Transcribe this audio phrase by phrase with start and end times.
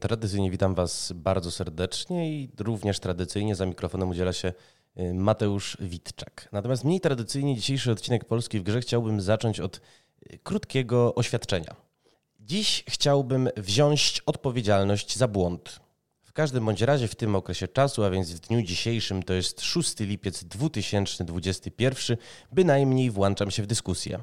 [0.00, 4.52] Tradycyjnie witam Was bardzo serdecznie i również tradycyjnie za mikrofonem udziela się
[4.98, 6.48] y, Mateusz Witczak.
[6.52, 9.80] Natomiast mniej tradycyjnie dzisiejszy odcinek Polski w Grze chciałbym zacząć od
[10.32, 11.76] y, krótkiego oświadczenia.
[12.40, 15.80] Dziś chciałbym wziąć odpowiedzialność za błąd.
[16.22, 19.60] W każdym bądź razie w tym okresie czasu, a więc w dniu dzisiejszym, to jest
[19.60, 22.16] 6 lipiec 2021,
[22.52, 24.18] bynajmniej włączam się w dyskusję.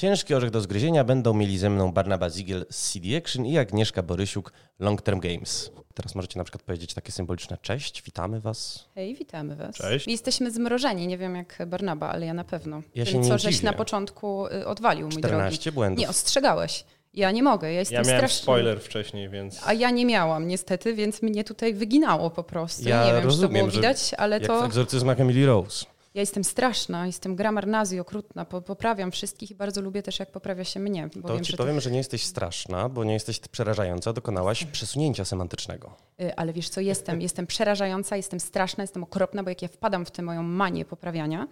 [0.00, 4.02] Ciężki orzech do zgryzienia będą mieli ze mną Barnaba Zigiel z CD Action i Agnieszka
[4.02, 5.70] Borysiuk Long Term Games.
[5.94, 8.88] Teraz możecie na przykład powiedzieć takie symboliczne cześć, witamy was.
[8.94, 9.76] Hej, witamy was.
[9.76, 10.08] Cześć.
[10.08, 12.82] Jesteśmy zmrożeni, nie wiem jak Barnaba, ale ja na pewno.
[12.94, 13.66] Ja się Tym, nie co żeś dziwię.
[13.66, 15.74] na początku y, odwalił, mój 14 drogi.
[15.74, 15.98] błędów.
[16.00, 16.84] Nie, ostrzegałeś.
[17.14, 18.42] Ja nie mogę, ja jestem Ja miałem straszny.
[18.42, 19.60] spoiler wcześniej, więc.
[19.66, 22.88] A ja nie miałam niestety, więc mnie tutaj wyginało po prostu.
[22.88, 25.46] Ja nie wiem, czy to rozumiem, było że widać, ale Jak w to egzorcyzmach Emily
[25.46, 25.86] Rose.
[26.14, 30.30] Ja jestem straszna, jestem grammar nazi okrutna, po, poprawiam wszystkich i bardzo lubię też jak
[30.30, 33.12] poprawia się mnie, bo To wiem, ci że powiem, że nie jesteś straszna, bo nie
[33.12, 35.96] jesteś przerażająca, dokonałaś przesunięcia semantycznego.
[36.20, 40.04] Y, Ale wiesz co, jestem, jestem przerażająca, jestem straszna, jestem okropna, bo jak ja wpadam
[40.06, 41.48] w tę moją manię poprawiania,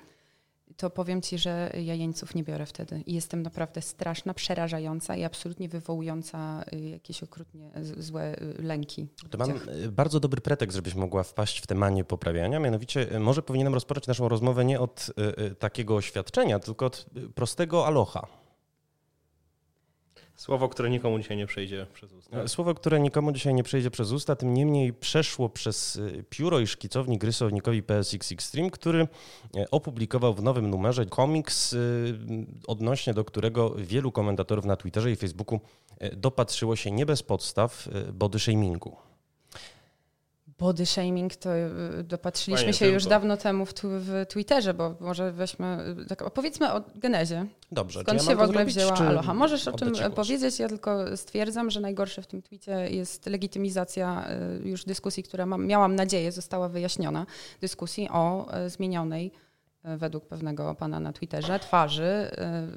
[0.78, 3.02] to powiem ci, że ja jeńców nie biorę wtedy.
[3.06, 9.06] I jestem naprawdę straszna, przerażająca i absolutnie wywołująca y, jakieś okrutnie złe y, lęki.
[9.30, 12.60] To mam y, bardzo dobry pretekst, żebyś mogła wpaść w tę manię poprawiania.
[12.60, 15.10] Mianowicie, może powinienem rozpocząć naszą rozmowę nie od
[15.58, 18.37] takiego oświadczenia, tylko od prostego aloha.
[20.38, 22.42] Słowo, które nikomu dzisiaj nie przejdzie przez usta.
[22.42, 26.60] E, Słowo, które nikomu dzisiaj nie przejdzie przez usta, tym niemniej przeszło przez y, pióro
[26.60, 29.08] i szkicownik rysownikowi PSX Extreme, który
[29.56, 31.76] e, opublikował w nowym numerze komiks,
[32.66, 35.60] odnośnie do którego wielu komentatorów na Twitterze i Facebooku
[35.98, 39.07] e, dopatrzyło się nie bez podstaw body shamingu.
[40.58, 43.10] Body shaming to y, dopatrzyliśmy Fajnie, się już tylko.
[43.10, 47.46] dawno temu w, w Twitterze, bo może weźmy, y, tak, opowiedzmy o genezie.
[47.72, 49.34] Dobrze, Skąd ja się w to ogóle zrobić, wzięła Aloha?
[49.34, 50.14] Możesz o tym głos?
[50.14, 54.26] powiedzieć, ja tylko stwierdzam, że najgorsze w tym twicie jest legitymizacja
[54.64, 57.26] y, już dyskusji, która mam, miałam nadzieję została wyjaśniona,
[57.60, 59.32] dyskusji o zmienionej
[59.84, 62.30] według pewnego pana na Twitterze twarzy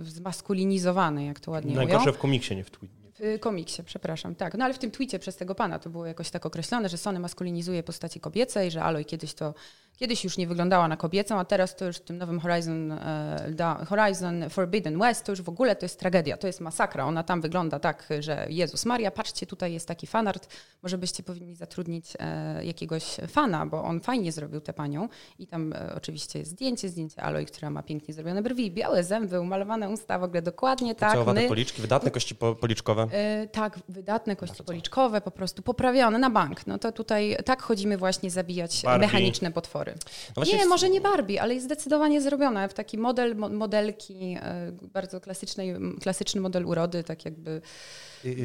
[0.04, 1.76] zmaskulinizowanej, jak to ładnie.
[1.76, 3.01] Najgorsze w komiksie, nie w tweetie.
[3.22, 4.54] W komiksie, przepraszam, tak.
[4.54, 7.20] No ale w tym twicie przez tego pana to było jakoś tak określone, że Sony
[7.20, 9.54] maskulinizuje postaci kobiece i że Aloy kiedyś to
[10.02, 13.86] kiedyś już nie wyglądała na kobiecą, a teraz to już w tym nowym Horizon, e,
[13.90, 17.06] Horizon Forbidden West to już w ogóle to jest tragedia, to jest masakra.
[17.06, 20.48] Ona tam wygląda tak, że Jezus Maria, patrzcie, tutaj jest taki fanart,
[20.84, 25.74] może byście powinni zatrudnić e, jakiegoś fana, bo on fajnie zrobił tę panią i tam
[25.74, 30.20] e, oczywiście jest zdjęcie, zdjęcie Aloy, która ma pięknie zrobione brwi, białe zęby, umalowane usta,
[30.20, 31.10] w ogóle dokładnie tak.
[31.10, 33.08] Pocałowate my- policzki, wydatne kości po, policzkowe.
[33.52, 36.68] Tak, wydatne kości policzkowe, po prostu poprawione na bank.
[36.68, 39.08] No to tutaj tak chodzimy właśnie zabijać Barbie.
[39.08, 39.91] mechaniczne potwory.
[39.96, 43.50] No właśnie nie, w- może nie Barbie, ale jest zdecydowanie zrobione w taki model, mo-
[43.50, 47.62] modelki, e, bardzo klasycznej, klasyczny model urody, tak jakby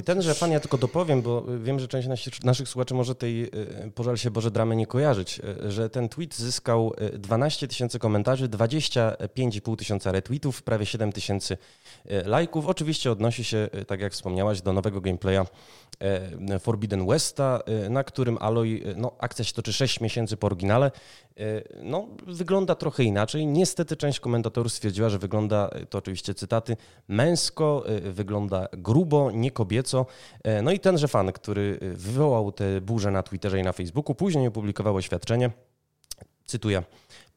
[0.05, 3.93] Tenże fan ja tylko dopowiem, bo wiem, że część nasi, naszych słuchaczy może tej y,
[3.95, 8.49] pożal się Boże dramy nie kojarzyć, y, że ten tweet zyskał y, 12 tysięcy komentarzy,
[8.49, 11.59] 25,5 tysiąca retweetów, prawie 7 tysięcy
[12.25, 12.67] lajków.
[12.67, 15.47] Oczywiście odnosi się, tak jak wspomniałaś, do nowego gameplaya
[16.61, 17.61] Forbidden Westa,
[17.91, 20.91] na którym Aloy, no akcja się toczy 6 miesięcy po oryginale,
[21.83, 23.47] no wygląda trochę inaczej.
[23.47, 26.77] Niestety część komentatorów stwierdziła, że wygląda, to oczywiście cytaty,
[27.09, 30.07] męsko, wygląda grubo, nie kobieco.
[30.45, 34.15] E, No i tenże fan, który y, wywołał tę burzę na Twitterze i na Facebooku,
[34.15, 35.51] później opublikował oświadczenie,
[36.45, 36.83] cytuję,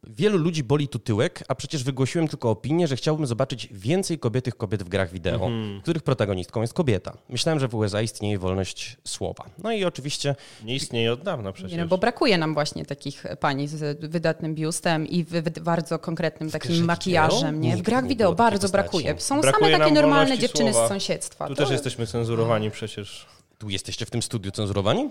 [0.08, 4.56] Wielu ludzi boli tu tyłek, a przecież wygłosiłem tylko opinię, że chciałbym zobaczyć więcej kobietych
[4.58, 5.82] kobiet w grach wideo, Mhm.
[5.82, 7.18] których protagonistką jest kobieta.
[7.30, 9.46] Myślałem, że w USA istnieje wolność słowa.
[9.64, 11.72] No i oczywiście Nie istnieje od dawna przecież.
[11.72, 16.52] Nie, no bo brakuje nam właśnie takich pani z wydatnym biustem i wy, bardzo konkretnym
[16.52, 17.62] takim makijażem.
[17.62, 17.78] Nie?
[17.78, 19.16] W grach nie wideo bardzo brakuje.
[19.20, 20.88] Są Brakuje same takie normalne dziewczyny słowa.
[20.88, 21.48] z sąsiedztwa.
[21.48, 23.26] Tu To, też jesteśmy cenzurowani przecież.
[23.58, 25.10] tu jesteście w tym studiu cenzurowani?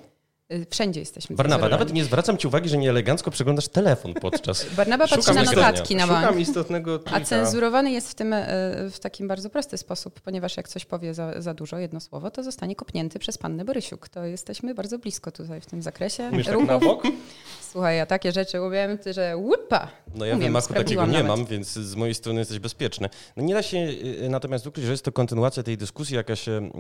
[0.52, 1.70] Y, Wszędzie jesteśmy cenzurowani.
[1.70, 4.66] nawet nie zwracam ci uwagi, że nieelegancko przeglądasz telefon podczas...
[4.76, 6.26] Barnaba patrzy na notatki na bank.
[6.26, 7.00] Szukam istotnego.
[7.12, 8.46] A cenzurowany jest w tym e,
[8.90, 12.42] w takim bardzo prosty sposób, ponieważ jak coś powie za, za dużo, jedno słowo, to
[12.42, 14.08] zostanie kopnięty przez pannę Borysiuk.
[14.08, 16.28] To jesteśmy bardzo blisko tutaj w tym zakresie.
[16.32, 17.02] Umiesz tak na bok?
[17.72, 19.88] Słuchaj, ja takie rzeczy umiem, ty, że łupa.
[20.14, 21.26] No ja Umiem, wymachu takiego nie nawet.
[21.26, 23.08] mam, więc z mojej strony jesteś bezpieczny.
[23.36, 26.52] No nie da się y, natomiast ukryć, że jest to kontynuacja tej dyskusji, jaka się
[26.52, 26.72] mm,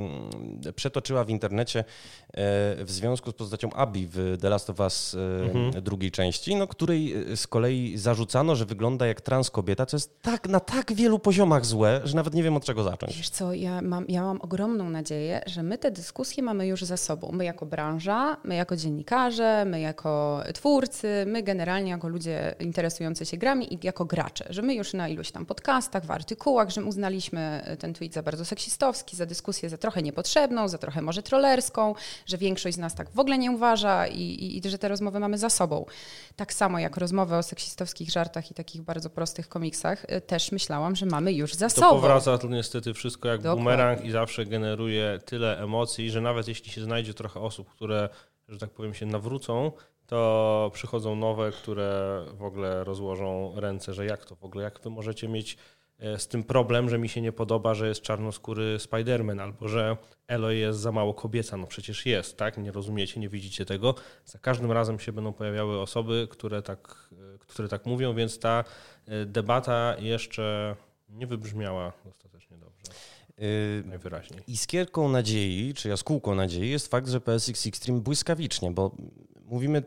[0.76, 1.84] przetoczyła w internecie e,
[2.84, 5.18] w związku z postacią Abby w The Last of Us e,
[5.48, 5.82] Mhm.
[5.84, 10.22] drugiej części, no, której e, z kolei zarzucano, że wygląda jak trans kobieta, co jest
[10.22, 13.16] tak na tak wielu poziomach złe, że nawet nie wiem od czego zacząć.
[13.16, 16.96] Wiesz co, ja mam, ja mam ogromną nadzieję, że my te dyskusje mamy już za
[16.96, 17.30] sobą.
[17.32, 20.77] My jako branża, my jako dziennikarze, my jako twórcy,
[21.26, 24.44] my generalnie jako ludzie interesujący się grami i jako gracze.
[24.50, 28.22] Że my już na iluś tam podcastach, w artykułach, że my uznaliśmy ten tweet za
[28.22, 31.94] bardzo seksistowski, za dyskusję za trochę niepotrzebną, za trochę może trollerską,
[32.26, 35.20] że większość z nas tak w ogóle nie uważa i, i, i że te rozmowy
[35.20, 35.84] mamy za sobą.
[36.36, 40.96] Tak samo jak rozmowy o seksistowskich żartach i takich bardzo prostych komiksach, y, też myślałam,
[40.96, 41.88] że mamy już za To sobą.
[41.90, 43.62] powraca to niestety wszystko jak Dokładnie.
[43.64, 48.08] bumerang i zawsze generuje tyle emocji, że nawet jeśli się znajdzie trochę osób, które,
[48.48, 49.72] że tak powiem, się nawrócą,
[50.08, 54.90] to przychodzą nowe, które w ogóle rozłożą ręce, że jak to w ogóle, jak wy
[54.90, 55.56] możecie mieć
[55.98, 59.96] e, z tym problem, że mi się nie podoba, że jest czarnoskóry Spider-Man, albo że
[60.28, 61.56] Eloy jest za mało kobieca.
[61.56, 62.58] No przecież jest, tak?
[62.58, 63.94] Nie rozumiecie, nie widzicie tego.
[64.24, 68.64] Za każdym razem się będą pojawiały osoby, które tak, e, które tak mówią, więc ta
[69.06, 70.76] e, debata jeszcze
[71.08, 72.82] nie wybrzmiała dostatecznie dobrze,
[73.42, 74.40] Y, najwyraźniej.
[74.46, 78.96] Iskierką nadziei, czy jaskółką nadziei jest fakt, że PSX Extreme błyskawicznie, bo
[79.44, 79.82] mówimy,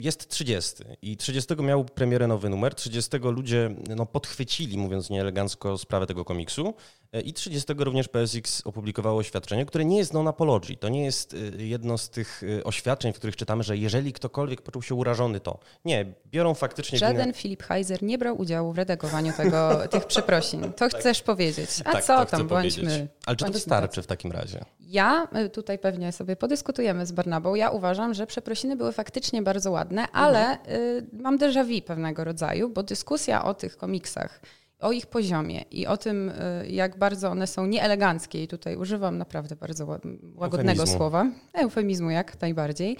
[0.00, 6.06] jest 30 i 30 miał premierę nowy numer, 30 ludzie no, podchwycili, mówiąc nieelegancko, sprawę
[6.06, 6.74] tego komiksu
[7.20, 10.76] i 30 również PSX opublikowało oświadczenie, które nie jest non-apology.
[10.76, 14.62] To nie jest y, jedno z tych y, oświadczeń, w których czytamy, że jeżeli ktokolwiek
[14.62, 18.78] poczuł się urażony, to nie, biorą faktycznie winę- Żaden Filip Heiser nie brał udziału w
[18.78, 20.72] redagowaniu tego, tych przeprosin.
[20.72, 21.70] To chcesz powiedzieć.
[21.84, 22.76] A Tak, co tam, powiedzieć.
[22.84, 23.08] bądźmy.
[23.26, 24.64] Ale czy to wystarczy w takim razie?
[24.80, 27.54] Ja tutaj pewnie sobie podyskutujemy z Barnabą.
[27.54, 32.68] Ja uważam, że przeprosiny były faktycznie bardzo ładne, ale y, mam déjà vu pewnego rodzaju,
[32.68, 34.40] bo dyskusja o tych komiksach,
[34.84, 39.18] o ich poziomie i o tym, y, jak bardzo one są nieeleganckie, i tutaj używam
[39.18, 39.86] naprawdę bardzo
[40.34, 40.96] łagodnego Eufemizmu.
[40.98, 42.96] słowa, eufemizmu jak najbardziej,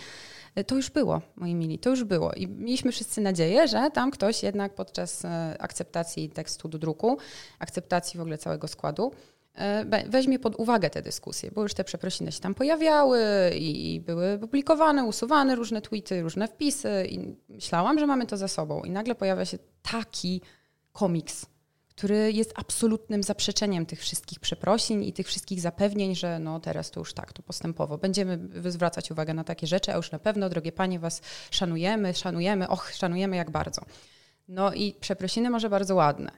[0.58, 2.32] y, to już było, moi mili, to już było.
[2.32, 5.28] I mieliśmy wszyscy nadzieję, że tam ktoś jednak podczas y,
[5.58, 7.18] akceptacji tekstu do druku,
[7.58, 9.12] akceptacji w ogóle całego składu,
[9.86, 13.20] we- weźmie pod uwagę te dyskusje, bo już te przeprosiny się tam pojawiały
[13.58, 18.82] i były publikowane, usuwane różne tweety, różne wpisy i myślałam, że mamy to za sobą.
[18.82, 19.58] I nagle pojawia się
[19.92, 20.40] taki
[20.92, 21.46] komiks,
[21.96, 27.00] który jest absolutnym zaprzeczeniem tych wszystkich przeprosin i tych wszystkich zapewnień, że no teraz to
[27.00, 27.98] już tak, to postępowo.
[27.98, 28.38] Będziemy
[28.70, 32.90] zwracać uwagę na takie rzeczy, a już na pewno, drogie panie, was szanujemy, szanujemy, och,
[32.92, 33.82] szanujemy jak bardzo.
[34.48, 36.30] No i przeprosiny może bardzo ładne,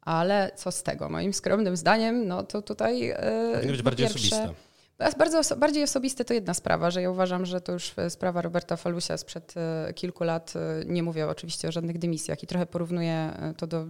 [0.00, 1.08] ale co z tego?
[1.08, 3.10] Moim skromnym zdaniem, no to tutaj.
[3.10, 4.70] e, Powinny być bardziej pierwsze- osobiste.
[5.18, 8.42] Bardzo, oso- bardziej osobiste to jedna sprawa, że ja uważam, że to już e, sprawa
[8.42, 10.54] Roberta Falusia sprzed e, kilku lat.
[10.86, 13.86] Nie mówię oczywiście o żadnych dymisjach i trochę porównuję to do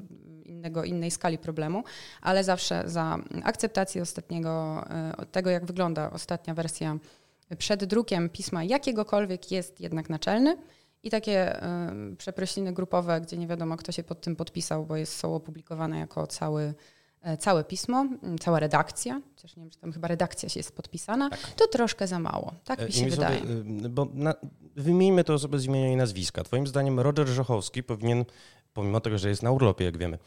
[0.61, 1.85] innego, innej skali problemu,
[2.23, 6.99] ale zawsze za akceptację ostatniego, e, tego jak wygląda ostatnia wersja
[7.59, 10.57] przed drukiem pisma jakiegokolwiek jest jednak naczelny.
[11.03, 11.65] I takie
[12.13, 15.99] y, przeprosiny grupowe, gdzie nie wiadomo, kto się pod tym podpisał, bo jest, są opublikowane
[15.99, 16.75] jako cały, e,
[17.39, 18.07] całe pismo,
[18.41, 22.19] cała redakcja, chociaż nie wiem, czy tam chyba redakcja się jest podpisana, to troszkę za
[22.19, 22.55] mało.
[22.65, 23.41] Tak E, mi się słowy, wydaje.
[23.87, 24.35] y, Bo na,
[24.77, 26.45] wymienijmy to osobę z imienia i nazwiska.
[26.45, 28.25] Twoim zdaniem Roger Żochowski powinien,
[28.73, 30.19] pomimo tego, że jest na urlopie, jak wiemy,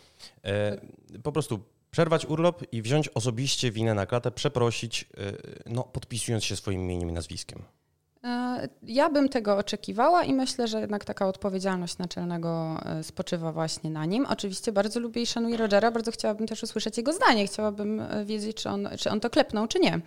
[0.44, 0.78] e,
[1.24, 1.60] po prostu
[1.92, 7.10] przerwać urlop i wziąć osobiście winę na klatę, przeprosić, e, no, podpisując się swoim imieniem
[7.10, 7.64] i nazwiskiem.
[8.24, 13.90] E, Ja bym tego oczekiwała i myślę, że jednak taka odpowiedzialność naczelnego e, spoczywa właśnie
[13.90, 14.26] na nim.
[14.26, 17.48] Oczywiście bardzo lubię i szanuję Rogera, bardzo chciałabym też usłyszeć jego zdanie.
[17.48, 20.02] Chciałabym e, wiedzieć, czy on, czy on to klepnął, czy nie.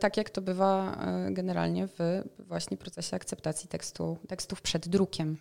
[0.00, 0.98] Tak jak to bywa
[1.30, 5.36] generalnie w właśnie procesie akceptacji tekstu, tekstów przed drukiem.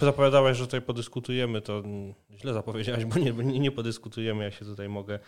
[0.00, 1.82] Zapowiadałeś, że tutaj podyskutujemy, to
[2.36, 5.18] źle zapowiedziałeś, bo nie, nie, nie podyskutujemy, ja się tutaj mogę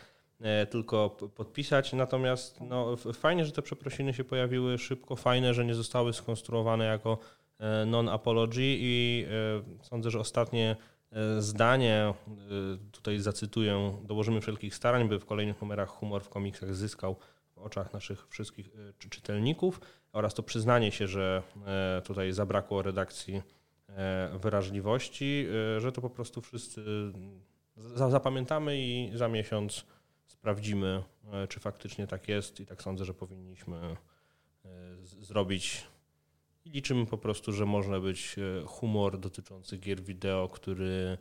[0.71, 1.93] tylko p- podpisać.
[1.93, 7.19] Natomiast no, fajnie, że te przeprosiny się pojawiły szybko, fajne, że nie zostały skonstruowane jako
[7.59, 10.77] e, non-apology i e, sądzę, że ostatnie
[11.13, 12.15] e, zdanie, e,
[12.93, 17.17] tutaj zacytuję, dołożymy wszelkich starań, by w kolejnych numerach humor w komiksach zyskał
[17.55, 19.81] w oczach naszych wszystkich e, czy- czytelników
[20.13, 23.43] oraz to przyznanie się, że e, tutaj zabrakło redakcji
[23.89, 26.85] e, wyraźliwości, e, że to po prostu wszyscy
[27.77, 29.85] za- zapamiętamy i za miesiąc
[30.39, 31.03] sprawdzimy,
[31.33, 33.99] e, czy faktycznie tak jest i tak sądzę, że powinniśmy e,
[35.03, 35.87] zrobić.
[36.67, 41.19] Liczymy po prostu, że można być e, humor dotyczący gier wideo, który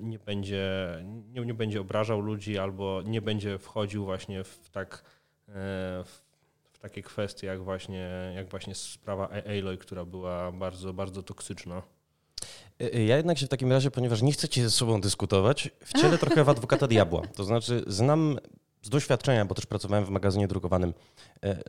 [0.00, 0.68] nie będzie,
[1.04, 5.04] nie, nie będzie obrażał ludzi albo nie będzie wchodził właśnie w tak
[6.04, 6.20] w,
[6.80, 11.82] takie kwestie jak właśnie, jak właśnie sprawa Aloy, która była bardzo, bardzo toksyczna.
[12.80, 16.18] E, e, Ja jednak się w takim razie, ponieważ nie chcecie ze sobą dyskutować, wcielę
[16.18, 17.22] trochę w adwokata diabła.
[17.36, 18.38] To znaczy, znam
[18.82, 20.94] z doświadczenia, bo też pracowałem w magazynie drukowanym,
[21.44, 21.62] e,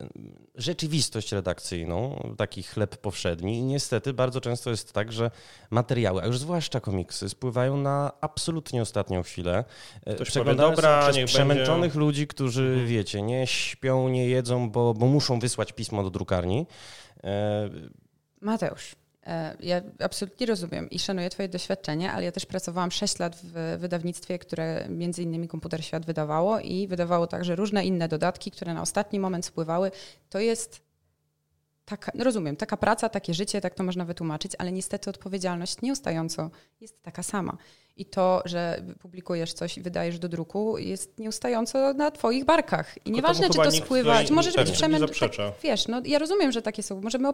[0.54, 5.30] rzeczywistość redakcyjną, taki chleb powszedni i niestety bardzo często jest tak, że
[5.70, 9.64] materiały, a już zwłaszcza komiksy, spływają na absolutnie ostatnią chwilę.
[10.00, 11.98] Ktoś powie, Przeglądane dobra, przez przemęczonych będzie.
[11.98, 12.86] ludzi, którzy, Mhm.
[12.86, 16.66] wiecie, nie śpią, nie jedzą, bo, bo muszą wysłać pismo do drukarni.
[17.24, 17.70] E,
[18.40, 18.96] Mateusz, e,
[19.60, 24.38] ja absolutnie rozumiem i szanuję Twoje doświadczenie, ale ja też pracowałam 6 lat w wydawnictwie,
[24.38, 29.20] które między innymi Komputer Świat wydawało i wydawało także różne inne dodatki, które na ostatni
[29.20, 29.90] moment spływały.
[30.30, 30.80] To jest
[31.84, 36.50] taka, no rozumiem, taka praca, takie życie, tak to można wytłumaczyć, ale niestety odpowiedzialność nieustająco
[36.80, 37.56] jest taka sama.
[37.96, 43.06] I to, że publikujesz coś i wydajesz do druku, jest nieustająco na Twoich barkach.
[43.06, 45.06] I nieważne, czy to spływa, możesz pewnie być przemęczony.
[45.08, 45.50] zaprzecza.
[45.50, 47.00] Tak, wiesz, no ja rozumiem, że takie są.
[47.00, 47.28] Możemy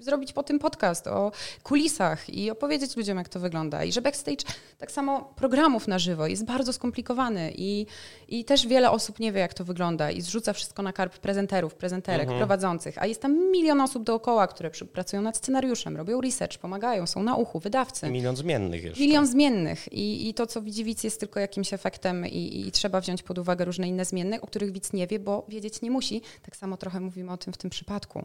[0.00, 1.32] zrobić po tym podcast o
[1.62, 3.84] kulisach i opowiedzieć ludziom, jak to wygląda.
[3.84, 4.44] I że backstage,
[4.78, 7.86] tak samo programów na żywo jest bardzo skomplikowany i,
[8.28, 11.74] i też wiele osób nie wie, jak to wygląda i zrzuca wszystko na karp prezenterów,
[11.74, 12.38] prezenterek, Mhm.
[12.38, 12.98] prowadzących.
[13.02, 17.36] A jest tam milion osób dookoła, które pracują nad scenariuszem, robią research, pomagają, są na
[17.36, 18.10] uchu, wydawcy.
[18.10, 19.00] milion zmiennych jeszcze.
[19.00, 23.00] Milion zmiennych I, i to, co widzi widz, jest tylko jakimś efektem i, i trzeba
[23.00, 26.22] wziąć pod uwagę różne inne zmienne, o których widz nie wie, bo wiedzieć nie musi.
[26.42, 28.24] Tak samo trochę mówimy o tym w tym przypadku.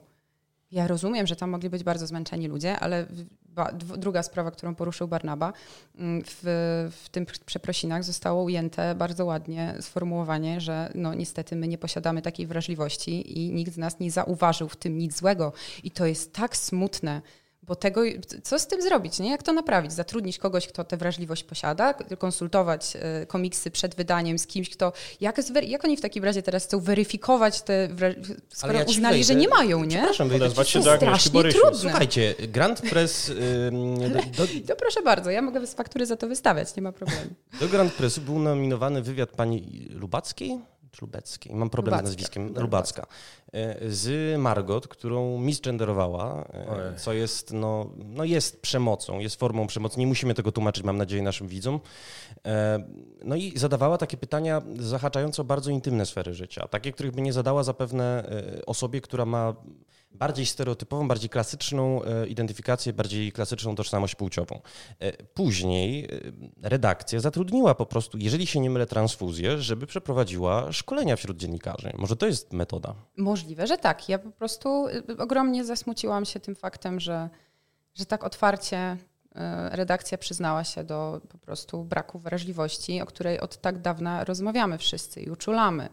[0.72, 3.06] Ja rozumiem, że tam mogli być bardzo zmęczeni ludzie, ale
[3.98, 5.54] druga sprawa, którą poruszył Barnaba,
[5.96, 6.42] mm, w,
[7.04, 12.48] w tym przeprosinach zostało ujęte bardzo ładnie sformułowanie, że no niestety my nie posiadamy takiej
[12.48, 15.54] wrażliwości i nikt z nas nie zauważył w tym nic złego.
[15.84, 17.22] I to jest tak smutne,
[17.64, 18.02] bo tego,
[18.44, 19.30] co z tym zrobić, nie?
[19.30, 19.94] Jak to naprawić?
[19.94, 24.94] Zatrudnić kogoś, kto tę wrażliwość posiada, konsultować e, komiksy przed wydaniem z kimś, kto...
[25.22, 25.38] Jak,
[25.68, 27.88] jak oni w takim razie teraz chcą weryfikować te...
[27.88, 29.98] wra- Skoro ja uznali, że wejdę- nie mają, nie?
[29.98, 30.92] Przepraszam, Odezwać się do.
[30.92, 31.62] Agnieszki strasznie Borysiuk.
[31.62, 31.80] trudne.
[31.80, 34.00] Słuchajcie, Grand Press, ym,
[34.38, 37.22] do, To proszę bardzo, ja mogę z faktury za to wystawiać, nie ma problemu.
[37.60, 40.60] do Grand Pressu był nominowany wywiad pani Lubackiej,
[40.92, 42.08] czy Lubeckiej, mam problem Lubacka.
[42.08, 43.06] z nazwiskiem, Lubacka.
[43.54, 46.98] E, z Margot, którą misgenderowała, e, Ojej.
[46.98, 50.00] co jest, no, no jest przemocą, jest formą przemocy.
[50.00, 51.80] Nie musimy tego tłumaczyć, mam nadzieję, naszym widzom.
[52.46, 52.84] E,
[53.26, 57.34] No i zadawała takie pytania zahaczające o bardzo intymne sfery życia, takie, których by nie
[57.34, 58.30] zadała zapewne
[58.66, 59.54] osobie, która ma
[60.14, 64.62] bardziej stereotypową, bardziej klasyczną e, identyfikację, bardziej klasyczną tożsamość płciową.
[65.00, 71.16] E, Później e, redakcja zatrudniła po prostu, jeżeli się nie mylę, transfuzję, żeby przeprowadziła szkolenia
[71.16, 71.92] wśród dziennikarzy.
[71.98, 72.96] Może to jest metoda.
[73.18, 74.10] Możliwe, że tak.
[74.10, 74.88] Ja po prostu
[75.18, 77.30] ogromnie zasmuciłam się tym faktem, że,
[77.96, 78.98] że tak otwarcie
[79.72, 85.22] redakcja przyznała się do po prostu braku wrażliwości, o której od tak dawna rozmawiamy wszyscy
[85.22, 85.90] i uczulamy.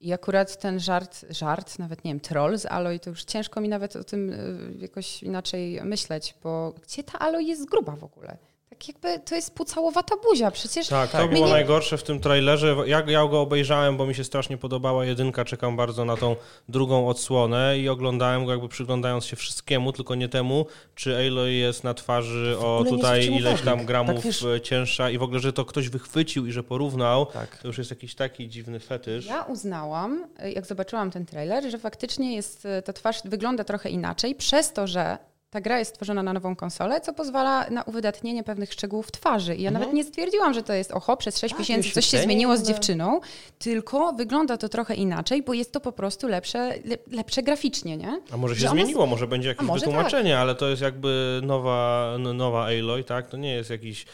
[0.00, 3.68] I akurat ten żart, żart, nawet nie wiem, troll z Aloj, to już ciężko mi
[3.68, 8.36] nawet o tym y, jakoś inaczej myśleć, bo gdzie ta Aloj jest gruba w ogóle?
[8.70, 12.20] Tak jakby to jest pucałowata buzia, przecież Tak, to Tak, było nie- najgorsze w tym
[12.20, 12.76] trailerze.
[12.86, 15.44] Ja, ja go obejrzałem, bo mi się strasznie podobała jedynka.
[15.44, 16.36] Czekam bardzo na tą
[16.68, 21.84] drugą odsłonę i oglądałem go jakby przyglądając się wszystkiemu, tylko nie temu, czy Aloy jest
[21.84, 23.86] na twarzy o tutaj ileś tam uwagi.
[23.86, 27.26] gramów Tak, wiesz- e, cięższa i w ogóle, że to ktoś wychwycił i że porównał.
[27.26, 27.56] Tak.
[27.58, 29.26] To już jest jakiś taki dziwny fetysz.
[29.26, 33.90] Ja uznałam, y, jak zobaczyłam ten trailer, że faktycznie jest, y, ta twarz wygląda trochę
[33.90, 35.18] inaczej, przez to, że
[35.50, 39.54] ta gra jest stworzona na nową konsolę, co pozwala na uwydatnienie pewnych szczegółów twarzy.
[39.54, 42.18] I ja nawet nie stwierdziłam, że to jest oho, przez 6 Tak, miesięcy coś się
[42.18, 43.20] zmieniło z dziewczyną,
[43.58, 48.20] tylko wygląda to trochę inaczej, bo jest to po prostu lepsze, le, lepsze graficznie, nie?
[48.32, 52.14] A może się Że zmieniło, może będzie jakieś może wytłumaczenie, ale to jest jakby nowa,
[52.34, 53.26] nowa Aloy, tak?
[53.26, 54.06] To nie jest jakiś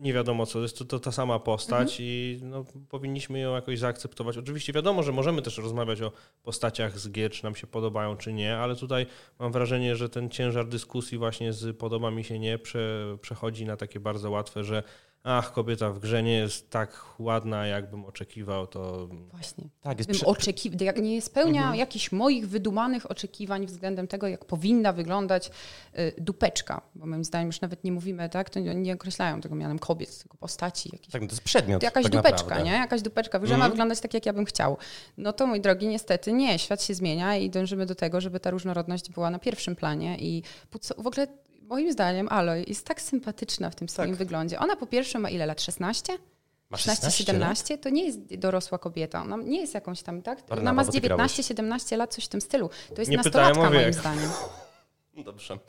[0.00, 4.38] nie wiadomo co, jest to, to ta sama postać i no, powinniśmy ją jakoś zaakceptować.
[4.38, 8.32] Oczywiście wiadomo, że możemy też rozmawiać o postaciach z gier, czy nam się podobają, czy
[8.32, 9.06] nie, ale tutaj
[9.38, 13.76] mam wrażenie, że ten ciężar dyskusji właśnie z podoba mi się nie prze, przechodzi na
[13.76, 14.82] takie bardzo łatwe, że
[15.24, 19.64] ach, kobieta w grze nie jest tak ładna, jakbym oczekiwał, to Właśnie.
[19.80, 21.78] Tak, jest Bym prze- oczekiw- jak nie spełnia Mhm.
[21.78, 25.50] jakichś moich wydumanych oczekiwań względem tego, jak powinna wyglądać
[25.98, 29.54] y, dupeczka, bo moim zdaniem już nawet nie mówimy, tak, to nie, nie określają tego
[29.54, 31.12] mianem kobiet, tylko postaci jakieś.
[31.12, 31.80] Tak, to jest przedmiot.
[31.80, 32.64] To jakaś tak dupeczka, naprawdę.
[32.64, 32.72] nie?
[32.72, 33.38] Jakaś dupeczka.
[33.38, 34.76] W grze ma wyglądać tak, jak ja bym chciał.
[35.18, 36.58] No to mój drogi, niestety nie.
[36.58, 40.42] Świat się zmienia i dążymy do tego, żeby ta różnorodność była na pierwszym planie i
[40.98, 41.26] w ogóle
[41.70, 44.18] moim zdaniem Aloy jest tak sympatyczna w tym swoim Tak.
[44.18, 44.58] wyglądzie.
[44.58, 45.60] Ona po pierwsze ma ile lat?
[45.62, 46.18] 16?
[46.70, 49.22] Ma 16-17 to nie jest dorosła kobieta.
[49.22, 50.38] Ona nie jest jakąś tam, tak?
[50.38, 51.32] Ona Barnaba, ma z bo ty grałeś.
[51.32, 52.70] 19-17 lat, coś w tym stylu.
[52.94, 54.30] To jest Nie nastolatka moim zdaniem.
[55.24, 55.58] Dobrze.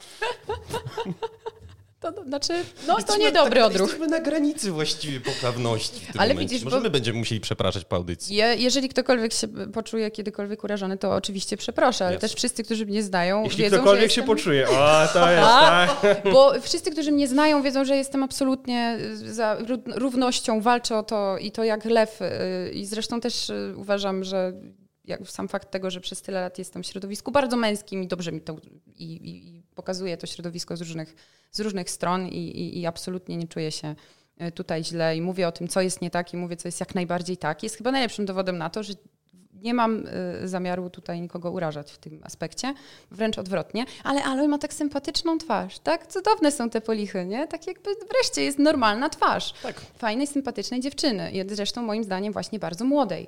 [2.01, 2.53] To, to znaczy,
[2.87, 3.81] no to niedobry tak, odruch.
[3.87, 6.49] Jesteśmy na granicy właściwie poprawności w tym Ale momencie.
[6.53, 8.35] widzisz, Może bo- my będziemy musieli przepraszać po audycji.
[8.35, 13.03] Je, jeżeli ktokolwiek się poczuje kiedykolwiek urażony, to oczywiście przeproszę, ale też wszyscy, którzy mnie
[13.03, 14.35] znają, Jeśli wiedzą, ktokolwiek że się jestem...
[14.37, 16.23] poczuje, o, to jest A, tak.
[16.33, 21.37] Bo wszyscy, którzy mnie znają, wiedzą, że jestem absolutnie za ró- równością, walczę o to
[21.37, 22.21] i to jak lew.
[22.21, 24.53] y, I zresztą też y, uważam, że
[25.05, 28.31] jak sam fakt tego, że przez tyle lat jestem w środowisku bardzo męskim i dobrze
[28.31, 28.55] mi to
[28.95, 31.15] i, i pokazuje to środowisko z różnych,
[31.51, 33.95] z różnych stron i, i, i absolutnie nie czuję się
[34.41, 36.79] y, tutaj źle i mówię o tym, co jest nie tak i mówię, co jest
[36.79, 37.63] jak najbardziej tak.
[37.63, 38.93] Jest chyba najlepszym dowodem na to, że
[39.53, 40.05] nie mam
[40.43, 42.73] y, zamiaru tutaj nikogo urażać w tym aspekcie,
[43.11, 46.07] wręcz odwrotnie, ale Aloy ma tak sympatyczną twarz, tak?
[46.07, 47.47] Cudowne są te polichy, nie?
[47.47, 49.53] Tak jakby wreszcie jest normalna twarz.
[49.63, 49.81] Tak.
[49.97, 53.27] Fajnej, sympatycznej dziewczyny i zresztą moim zdaniem właśnie bardzo młodej.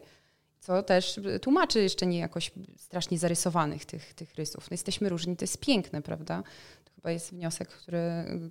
[0.63, 4.71] Co też tłumaczy jeszcze nie jakoś strasznie zarysowanych tych, tych rysów.
[4.71, 6.43] No jesteśmy różni, to jest piękne, prawda?
[6.85, 7.99] To chyba jest wniosek, który,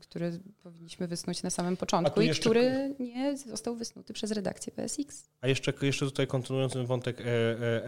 [0.01, 5.25] który powinniśmy wysnuć na samym początku i jeszcze- który nie został wysnuty przez redakcję PSX.
[5.41, 7.25] A jeszcze, jeszcze tutaj kontynuując ten wątek e,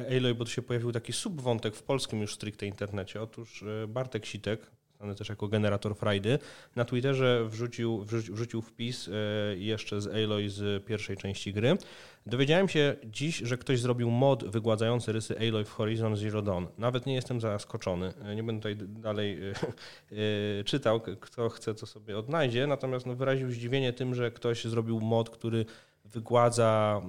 [0.08, 3.22] e, bo tu się pojawił taki subwątek w polskim już stricte internecie.
[3.22, 6.38] Otóż e, Bartek Sitek, znany też jako generator frajdy,
[6.76, 9.12] na Twitterze wrzucił, wrzucił, wrzucił wpis e,
[9.56, 11.76] jeszcze z Aloy z pierwszej części gry.
[12.26, 16.64] Dowiedziałem się dziś, że ktoś zrobił mod wygładzający rysy Aloy w Horizon Zero Dawn.
[16.78, 18.12] Nawet nie jestem zaskoczony.
[18.24, 19.38] E, Nie będę tutaj dalej
[20.60, 22.66] e, czytał, kto chce, to sobie odnajdzie.
[22.66, 25.64] Natomiast no, wyraził zdziwienie tym, że ktoś zrobił mod, który
[26.04, 27.02] wygładza,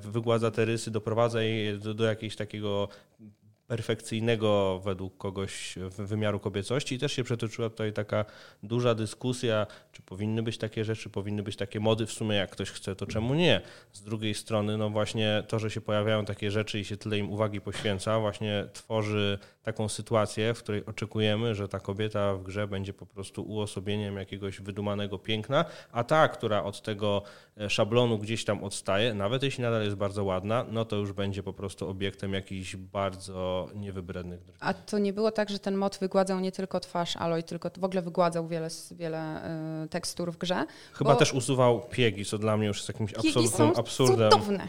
[0.00, 2.88] wygładza te rysy, doprowadza je do, do jakiegoś takiego
[3.70, 8.24] perfekcyjnego według kogoś wymiaru kobiecości i też się przetoczyła tutaj taka
[8.62, 12.70] duża dyskusja, czy powinny być takie rzeczy, powinny być takie mody, w sumie jak ktoś
[12.70, 13.60] chce, to czemu nie?
[13.92, 17.30] Z drugiej strony, no właśnie to, że się pojawiają takie rzeczy i się tyle im
[17.30, 22.92] uwagi poświęca, właśnie tworzy taką sytuację, w której oczekujemy, że ta kobieta w grze będzie
[22.92, 27.22] po prostu uosobieniem jakiegoś wydumanego piękna, a ta, która od tego
[27.56, 31.42] e, szablonu gdzieś tam odstaje, nawet jeśli nadal jest bardzo ładna, no to już będzie
[31.42, 34.40] po prostu obiektem jakichś bardzo niewybrednych.
[34.60, 37.84] A to nie było tak, że ten mod wygładzał nie tylko twarz Aloy, tylko w
[37.84, 39.44] ogóle wygładzał wiele, wiele
[39.84, 40.66] y, tekstur w grze.
[40.92, 44.30] Chyba też usuwał piegi, co dla mnie już jest jakimś absolutnym absurdem.
[44.30, 44.68] cudowne.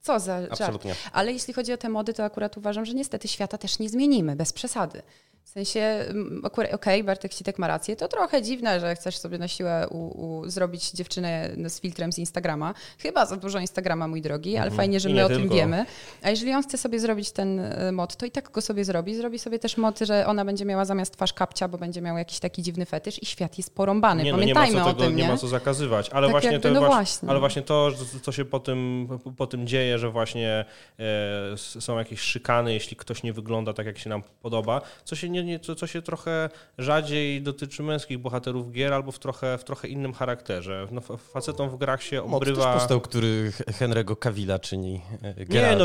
[0.00, 0.52] Co za żart.
[0.52, 0.94] Absolutnie.
[1.12, 4.36] Ale jeśli chodzi o te mody, to akurat uważam, że niestety świata też nie zmienimy,
[4.36, 5.02] bez przesady.
[5.44, 6.42] W sensie, mm,
[6.72, 10.50] okej, Bartek Sitek ma rację, to trochę dziwne, że chcesz sobie na siłę u, u,
[10.50, 12.74] zrobić dziewczynę z filtrem z Instagrama.
[12.98, 15.54] Chyba za dużo Instagrama, mój drogi, ale fajnie, że my o tym tylko.
[15.54, 15.86] wiemy.
[16.22, 19.14] A jeżeli on chce sobie zrobić ten y, mod, to i tak go sobie zrobi.
[19.14, 22.38] Zrobi sobie też mod, że ona będzie miała zamiast twarz kapcia, bo będzie miał jakiś
[22.38, 24.22] taki dziwny fetysz i świat jest porąbany.
[24.22, 25.28] Nie, no, nie ma Pamiętajmy co o tego, tym, nie nie?
[25.28, 27.90] ma co zakazywać, ale Tak właśnie jakby, to no właśnie, ale właśnie to,
[28.22, 30.64] co się po tym, po tym dzieje, że właśnie
[30.98, 35.28] e, są jakieś szykany, jeśli ktoś nie wygląda tak, jak się nam podoba, co się,
[35.28, 39.64] nie, nie, co, co się trochę rzadziej dotyczy męskich bohaterów gier albo w trochę, w
[39.64, 40.86] trochę innym charakterze.
[40.90, 42.72] No, fa- facetom w grach się Mod też obrywa...
[42.74, 45.84] powstał, który Henry'ego Cavilla czyni e, Nie, no,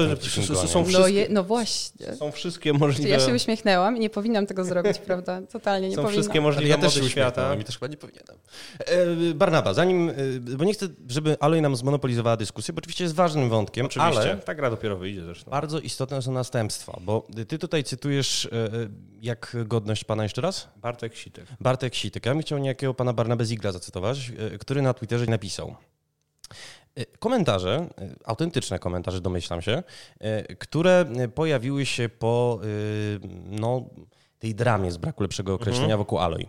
[0.68, 2.16] są No, wszystkie- je, no właśnie.
[2.16, 3.10] Są wszystkie możliwe...
[3.10, 5.42] ja się uśmiechnęłam i nie powinnam tego zrobić, prawda?
[5.42, 6.14] Totalnie nie są powinnam.
[6.22, 7.28] wszystkie Ale możliwe ja też mody się świata.
[7.32, 8.38] uśmiechnąłem i też chyba nie powinienem.
[8.80, 10.14] E, Barnaba, zanim, e,
[10.58, 14.38] bo nie chcę, żeby Aloy nam zmonopolizowała dyskusję, bo oczywiście jest ważnym wątkiem, Oczywiście, ale
[14.38, 15.52] ta gra dopiero wyjdzie zresztą.
[15.52, 18.70] bardzo istotne są następstwa, bo ty tutaj cytujesz, e, e,
[19.36, 20.70] jak godność pana jeszcze raz?
[20.76, 21.46] Bartek Sitek.
[21.60, 22.26] Bartek Sitek.
[22.26, 25.76] Ja bym chciał niejakiego pana Barnabę Zigla zacytować, e, który na Twitterze napisał.
[26.96, 29.84] E, Komentarze, e, autentyczne komentarze, domyślam się,
[30.60, 32.60] które pojawiły się po
[33.46, 33.90] no,
[34.40, 36.46] tej dramie z braku lepszego określenia wokół Aloy.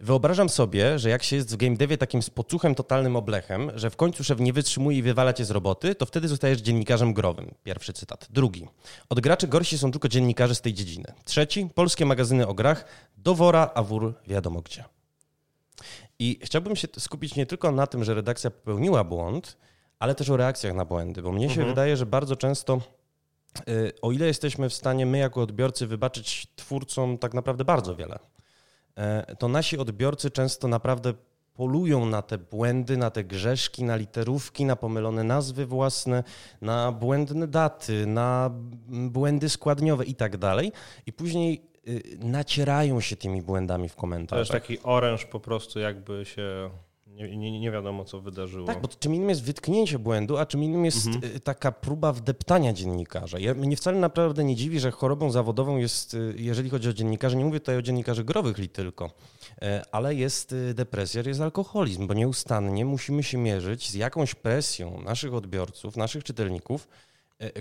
[0.00, 3.96] Wyobrażam sobie, że jak się jest w game devie takim spocuchem, totalnym oblechem, że w
[3.96, 7.54] końcu szef nie wytrzymuje i wywala cię z roboty, to wtedy zostajesz dziennikarzem growym.
[7.64, 8.26] Pierwszy cytat.
[8.30, 8.68] Drugi.
[9.08, 11.12] Od graczy gorsi są tylko dziennikarze z tej dziedziny.
[11.24, 11.68] Trzeci.
[11.74, 12.84] Polskie magazyny o grach.
[13.16, 14.84] Do wora, a wór wiadomo gdzie.
[16.18, 19.56] I chciałbym się skupić nie tylko na tym, że redakcja popełniła błąd,
[19.98, 22.80] ale też o reakcjach na błędy, bo mnie się wydaje, że bardzo często,
[23.68, 28.18] y, o ile jesteśmy w stanie my jako odbiorcy wybaczyć twórcom tak naprawdę bardzo wiele,
[29.38, 31.14] to nasi odbiorcy często naprawdę
[31.54, 36.24] polują na te błędy, na te grzeszki, na literówki, na pomylone nazwy własne,
[36.60, 38.50] na błędne daty, na
[38.88, 40.72] błędy składniowe i tak dalej.
[41.06, 44.46] I później y, nacierają się tymi błędami w To jest komentarzach.
[44.62, 46.70] taki oręż po prostu jakby się
[47.28, 48.66] nie, nie, nie wiadomo co wydarzyło.
[48.66, 51.06] Tak, bo czym innym jest wytknięcie błędu, a czym innym jest
[51.36, 53.38] y, taka próba wdeptania dziennikarza.
[53.38, 57.36] Ja, mnie wcale naprawdę nie dziwi, że chorobą zawodową jest, y, jeżeli chodzi o dziennikarzy,
[57.36, 59.10] nie mówię tutaj o dziennikarzy growych li tylko,
[59.62, 65.02] e, ale jest y, depresja, jest alkoholizm, bo nieustannie musimy się mierzyć z jakąś presją
[65.02, 66.88] naszych odbiorców, naszych czytelników,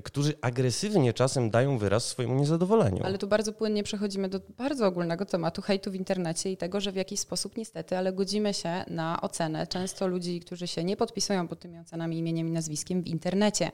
[0.03, 3.03] którzy agresywnie czasem dają wyraz swojemu niezadowoleniu.
[3.03, 6.91] Ale tu bardzo płynnie przechodzimy do bardzo ogólnego tematu hejtu w internecie i tego, że
[6.91, 11.47] w jakiś sposób niestety, ale godzimy się na ocenę często ludzi, którzy się nie podpisują
[11.47, 13.71] pod tymi ocenami imieniem i nazwiskiem w internecie.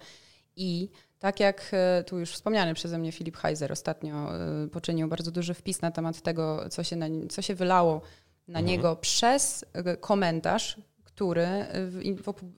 [0.56, 0.90] I
[1.20, 5.54] tak jak e, tu już wspomniany przeze mnie Filip Heiser ostatnio e, poczynił bardzo duży
[5.54, 8.02] wpis na temat tego, co się, na, co się wylało
[8.48, 8.66] na mhm.
[8.66, 9.66] niego przez
[10.00, 10.78] komentarz
[11.16, 11.48] który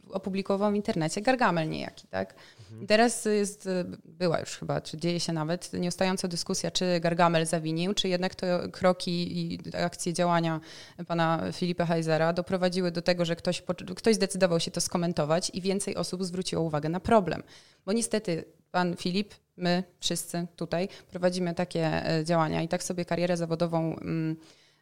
[0.09, 2.35] opublikował w internecie Gargamel niejaki, tak?
[2.71, 2.87] Mhm.
[2.87, 3.69] Teraz jest,
[4.05, 8.45] była już chyba, czy dzieje się nawet, nieustająca dyskusja, czy Gargamel zawinił, czy jednak to
[8.71, 10.59] kroki i akcje działania
[11.07, 13.63] pana Filipa Heisera doprowadziły do tego, że ktoś,
[13.95, 17.43] ktoś zdecydował się to skomentować i więcej osób zwróciło uwagę na problem.
[17.85, 23.37] Bo niestety pan Filip, my wszyscy tutaj prowadzimy takie e, działania i tak sobie karierę
[23.37, 24.35] zawodową mm,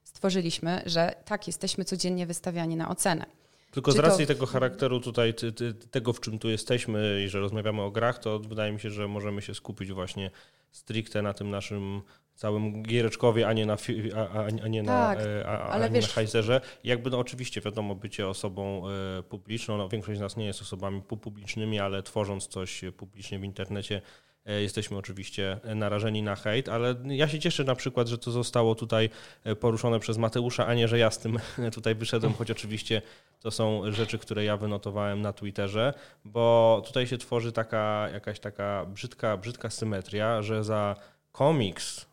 [0.04, 3.26] stworzyliśmy, że tak, jesteśmy codziennie wystawiani na ocenę.
[3.72, 4.34] Tylko Czy z racji to...
[4.34, 8.20] tego charakteru tutaj, ty, ty, tego w czym tu jesteśmy i że rozmawiamy o grach,
[8.20, 10.32] to wydaje mi się, że możemy się skupić właśnie
[10.72, 12.02] stricte na tym naszym
[12.36, 13.78] całym giereczkowie, a nie na,
[14.16, 16.08] a, a nie tak, na, a, a nie wiesz...
[16.08, 16.62] na Heizerze.
[16.84, 21.02] Jakby no oczywiście wiadomo, bycie osobą e, publiczną, no większość z nas nie jest osobami
[21.02, 27.28] publicznymi, ale tworząc coś publicznie w internecie E, jesteśmy oczywiście narażeni na hejt, ale ja
[27.28, 29.10] się cieszę na przykład, że to zostało tutaj
[29.44, 31.40] e, poruszone przez Mateusza, a nie, że ja z tym
[31.76, 33.02] tutaj wyszedłem, choć oczywiście
[33.40, 35.94] to są rzeczy, które ja wynotowałem na Twitterze,
[36.26, 40.96] bo tutaj się tworzy taka jakaś taka brzydka, brzydka symetria, że za
[41.32, 42.06] komiks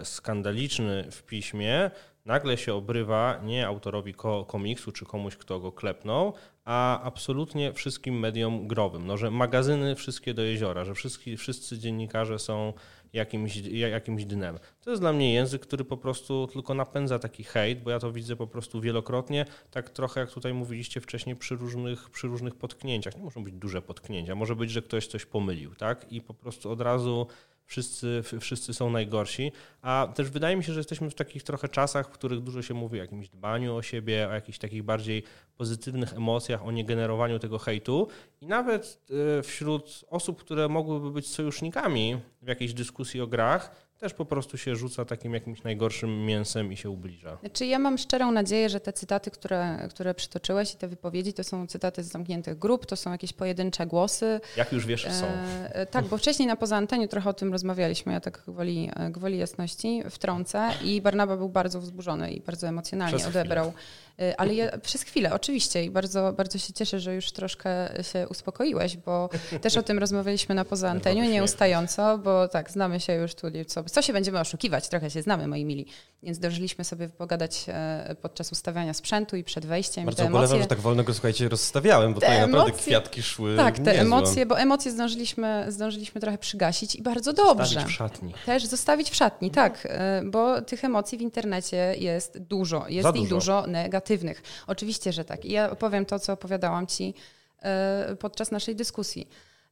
[0.00, 1.90] e, skandaliczny w piśmie
[2.24, 4.14] nagle się obrywa nie autorowi
[4.46, 6.32] komiksu czy komuś, kto go klepnął,
[6.64, 9.06] a absolutnie wszystkim mediom growym.
[9.06, 12.72] No, że magazyny wszystkie do jeziora, że wszyscy, wszyscy dziennikarze są
[13.12, 14.58] jakimś, jakimś dnem.
[14.80, 18.12] To jest dla mnie język, który po prostu tylko napędza taki hejt, bo ja to
[18.12, 23.16] widzę po prostu wielokrotnie, tak trochę jak tutaj mówiliście wcześniej przy różnych, przy różnych potknięciach.
[23.16, 26.12] Nie muszą być duże potknięcia, może być, że ktoś coś pomylił, tak?
[26.12, 27.26] I po prostu od razu
[27.70, 29.52] wszyscy, wszyscy są najgorsi,
[29.82, 32.74] a też wydaje mi się, że jesteśmy w takich trochę czasach, w których dużo się
[32.74, 35.22] mówi o jakimś dbaniu o siebie, o jakichś takich bardziej
[35.56, 38.08] pozytywnych emocjach, o niegenerowaniu tego hejtu.
[38.40, 39.00] I nawet
[39.38, 44.58] e, wśród osób, które mogłyby być sojusznikami w jakiejś dyskusji o grach, też po prostu
[44.58, 47.38] się rzuca takim jakimś najgorszym mięsem i się ubliża.
[47.40, 51.44] Znaczy ja mam szczerą nadzieję, że te cytaty, które, które przytoczyłeś i te wypowiedzi, to
[51.44, 54.40] są cytaty z zamkniętych grup, to są jakieś pojedyncze głosy.
[54.56, 55.26] Jak już wiesz, są.
[55.72, 59.38] E, tak, bo wcześniej na poza anteniu trochę o tym rozmawialiśmy, ja tak gwoli, gwoli
[59.38, 63.72] jasności wtrącę i Barnaba był bardzo wzburzony i bardzo emocjonalnie Przez odebrał.
[63.72, 67.88] Chwilę Y, ale ja, przez chwilę, oczywiście i bardzo, bardzo się cieszę, że już troszkę
[68.12, 69.28] się uspokoiłeś, bo
[69.60, 73.84] też o tym rozmawialiśmy na poza anteniu nieustająco, bo tak, znamy się już tu, co,
[73.90, 75.86] co się będziemy oszukiwać, trochę się znamy, moi mili,
[76.22, 80.04] więc dożyliśmy sobie pogadać e, podczas ustawiania sprzętu i przed wejściem.
[80.04, 83.80] Bardzo ubolewam, że tak wolno go, słuchajcie, rozstawiałem, bo tutaj naprawdę kwiatki szły Tak, te
[83.80, 84.00] niezłe.
[84.00, 87.64] emocje, bo emocje zdążyliśmy, zdążyliśmy trochę przygasić i bardzo dobrze.
[87.64, 88.34] Zostawić w szatni.
[88.46, 93.10] Też zostawić w szatni, tak, e, bo tych emocji w internecie jest dużo, jest Za
[93.10, 94.42] ich dużo, dużo negatywnych.
[94.66, 95.44] Oczywiście, że tak.
[95.44, 97.14] I ja opowiem to, co opowiadałam Ci
[97.62, 99.28] e, podczas naszej dyskusji.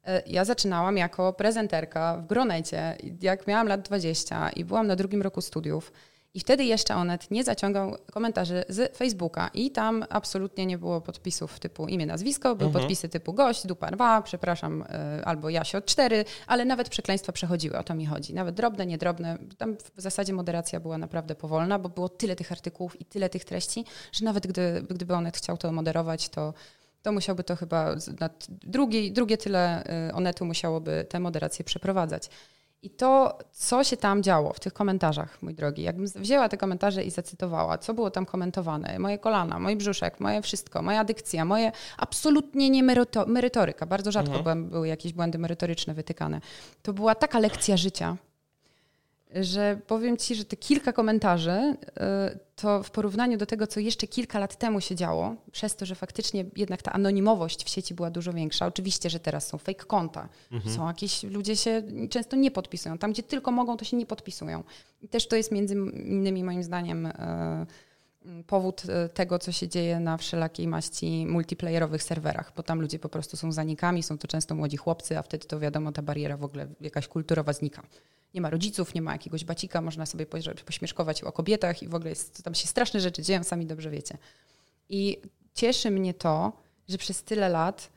[0.09, 5.23] E, ja zaczynałam jako prezenterka w Gronecie, jak miałam lat 20 i byłam na drugim
[5.23, 5.93] roku studiów.
[6.35, 11.61] I wtedy jeszcze Onet nie zaciągał komentarzy z Facebooka i tam absolutnie nie było podpisów
[11.61, 12.83] typu imię, nazwisko, były mhm.
[12.83, 17.83] podpisy typu gość, dupa 2, przepraszam, y, albo Jasio 4, ale nawet przekleństwa przechodziły, o
[17.83, 18.35] to mi chodzi.
[18.35, 19.39] Nawet drobne, niedrobne.
[19.59, 23.45] Tam w zasadzie moderacja była naprawdę powolna, bo było tyle tych artykułów i tyle tych
[23.45, 26.55] treści, że nawet gdy, gdyby Onet chciał to moderować, to
[27.03, 27.95] to musiałby to chyba,
[28.49, 32.31] drugie, drugie tyle y, Onetu musiałoby tę moderację przeprowadzać.
[32.83, 37.05] I to, co się tam działo w tych komentarzach, mój drogi, jakbym wzięła te komentarze
[37.05, 41.73] i zacytowała, co było tam komentowane, moje kolana, mój brzuszek, moje wszystko, moja dykcja, moje
[41.97, 42.83] absolutnie nie
[43.27, 44.69] merytoryka, bardzo rzadko mhm.
[44.69, 46.41] były jakieś błędy merytoryczne wytykane.
[46.83, 48.17] To była taka lekcja życia,
[49.35, 54.07] że powiem Ci, że te kilka komentarzy y, to w porównaniu do tego, co jeszcze
[54.07, 58.11] kilka lat temu się działo, przez to, że faktycznie jednak ta anonimowość w sieci była
[58.11, 58.67] dużo większa.
[58.67, 60.75] Oczywiście, że teraz są fake konta, mhm.
[60.75, 62.99] są jakieś, ludzie się często nie podpisują.
[62.99, 64.65] Tam, gdzie tylko mogą, to się nie podpisują.
[65.03, 67.13] I też to jest między innymi moim zdaniem y,
[68.47, 73.09] powód y, tego, co się dzieje na wszelakiej maści multiplayerowych serwerach, bo tam ludzie po
[73.09, 76.45] prostu są zanikami, są to często młodzi chłopcy, a wtedy to wiadomo, ta bariera w
[76.45, 77.83] ogóle jakaś kulturowa znika
[78.35, 80.27] nie ma rodziców, nie ma jakiegoś bacika, można sobie
[80.67, 84.19] pośmieszkować o kobietach i w ogóle jest, tam się straszne rzeczy dzieją, sami dobrze wiecie.
[84.89, 85.19] I
[85.55, 86.53] cieszy mnie to,
[86.89, 87.91] że przez tyle lat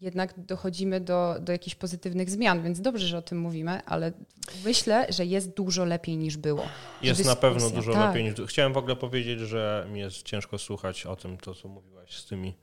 [0.00, 4.12] jednak dochodzimy do, do jakichś pozytywnych zmian, więc dobrze, że o tym mówimy, ale
[4.64, 6.64] myślę, że jest dużo lepiej niż było.
[7.02, 8.08] Jest na pewno dużo tak.
[8.08, 8.48] lepiej niż...
[8.48, 12.26] Chciałem w ogóle powiedzieć, że mi jest ciężko słuchać o tym, to co mówiłaś z
[12.26, 12.54] tymi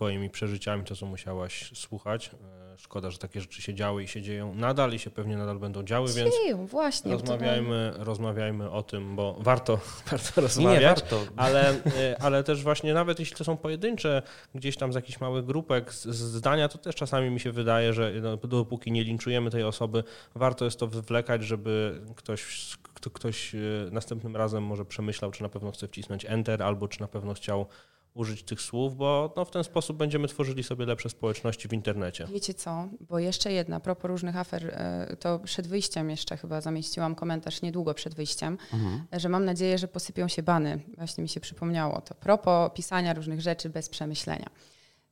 [0.00, 2.30] Twoimi przeżyciami, to co musiałaś słuchać.
[2.74, 5.58] E, szkoda, że takie rzeczy się działy i się dzieją nadal i się pewnie nadal
[5.58, 7.12] będą działy, więc Dzieją, właśnie.
[7.12, 10.80] rozmawiajmy, rozmawiajmy o tym, bo warto, warto rozmawiać.
[10.80, 11.20] Nie, warto.
[11.36, 14.22] Ale, e, ale też właśnie nawet jeśli to są pojedyncze,
[14.54, 17.92] gdzieś tam z jakichś małych grupek, z, z zdania, to też czasami mi się wydaje,
[17.92, 23.54] że no, dopóki nie linczujemy tej osoby, warto jest to wywlekać, żeby ktoś, kto, ktoś
[23.54, 23.58] e,
[23.92, 27.66] następnym razem może przemyślał, czy na pewno chce wcisnąć enter, albo czy na pewno chciał
[28.14, 32.26] użyć tych słów, bo no, w ten sposób będziemy tworzyli sobie lepsze społeczności w internecie.
[32.32, 36.60] Wiecie co, bo jeszcze jedna, a propos różnych afer, e, to przed wyjściem jeszcze chyba
[36.60, 39.06] zamieściłam komentarz niedługo przed wyjściem, Mhm.
[39.12, 40.80] że mam nadzieję, że posypią się bany.
[40.96, 42.14] Właśnie mi się przypomniało to.
[42.14, 44.50] Propos pisania różnych rzeczy bez przemyślenia.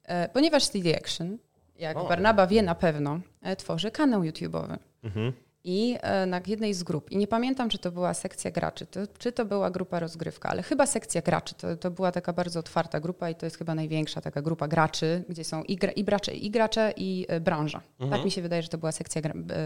[0.05, 1.39] E, Ponieważ CD Action,
[1.79, 2.09] jak O.
[2.09, 4.77] Barnaba wie na pewno, e, tworzy kanał YouTube'owy.
[5.03, 5.33] Mhm.
[5.65, 9.01] I e, na jednej z grup, i nie pamiętam, czy to była sekcja graczy, to,
[9.19, 11.55] czy to była grupa rozgrywka, ale chyba sekcja graczy.
[11.55, 15.25] To, to była taka bardzo otwarta grupa i to jest chyba największa taka grupa graczy,
[15.29, 17.81] gdzie są i, gra, i, bracze, i gracze, i e, branża.
[18.11, 19.23] Tak mi się wydaje, że to była sekcja,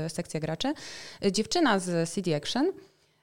[0.09, 0.74] sekcja graczy.
[1.24, 2.72] E, Dziewczyna z CD Action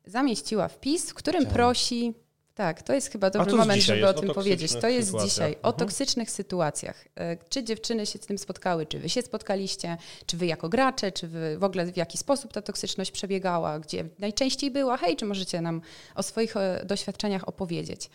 [0.06, 2.14] zamieściła wpis, w którym prosi.
[2.60, 4.72] Tak, to jest chyba dobry moment, żeby o tym powiedzieć.
[4.82, 5.30] To jest sytuacjach.
[5.32, 5.76] dzisiaj o Mhm.
[5.76, 7.06] toksycznych sytuacjach.
[7.16, 11.12] E, Czy dziewczyny się z tym spotkały, czy wy się spotkaliście, czy wy jako gracze,
[11.12, 14.98] czy wy w ogóle w jaki sposób ta toksyczność przebiegała, gdzie najczęściej była?
[14.98, 15.82] Hej, czy możecie nam
[16.16, 18.10] o swoich e, doświadczeniach opowiedzieć?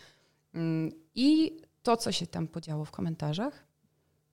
[0.55, 3.65] Mm, I to, co się tam podziało w komentarzach,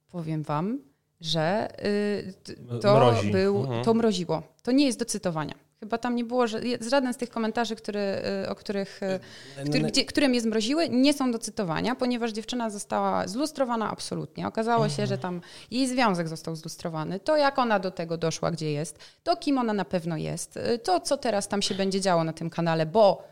[0.09, 0.79] powiem wam,
[1.21, 2.33] że y,
[2.81, 3.31] to, Mrozi.
[3.31, 3.83] był, Mhm.
[3.85, 4.43] to mroziło.
[4.63, 5.55] To nie jest do cytowania.
[5.81, 7.99] Chyba tam nie było, że żaden z tych komentarzy, który,
[8.43, 9.19] y, o których, y,
[9.65, 14.47] który, gdzie, które mnie zmroziły, nie są do cytowania, ponieważ dziewczyna została zlustrowana absolutnie.
[14.47, 15.41] Okazało się, że tam
[15.71, 17.19] jej związek został zlustrowany.
[17.19, 20.79] To, jak ona do tego doszła, gdzie jest, to, kim ona na pewno jest, y,
[20.79, 23.31] to, co teraz tam się będzie działo na tym kanale, bo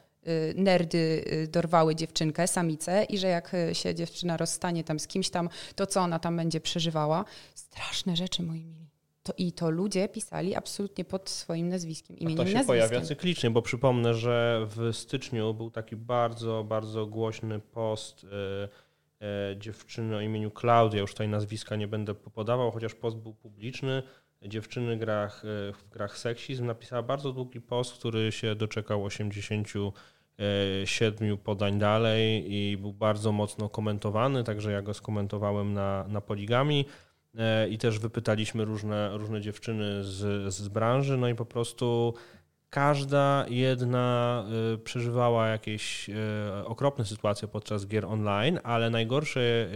[0.56, 5.88] nerdy dorwały dziewczynkę, samicę i że jak się dziewczyna rozstanie tam z kimś tam, to
[5.88, 7.26] co ona tam będzie przeżywała.
[7.56, 8.89] Straszne rzeczy, moi mili.
[9.30, 12.90] To, I to ludzie pisali absolutnie pod swoim nazwiskiem, A imieniem to i się nazwiskiem.
[12.90, 18.28] pojawia cyklicznie, bo przypomnę, że w styczniu był taki bardzo, bardzo głośny post e,
[19.26, 24.04] e, dziewczyny o imieniu Klaudia, już tutaj nazwiska nie będę podawał, chociaż post był publiczny.
[24.42, 31.80] Dziewczyny grach, e, w grach seksizm napisała bardzo długi post, który się doczekał 87 podań
[31.80, 36.86] dalej i był bardzo mocno komentowany, także ja go skomentowałem na, na poligami.
[37.38, 42.14] E, I też wypytaliśmy różne, różne dziewczyny z, z branży, no i po prostu
[42.70, 46.14] każda jedna y, przeżywała jakieś y,
[46.66, 49.70] okropne sytuacje podczas gier online, ale najgorsze,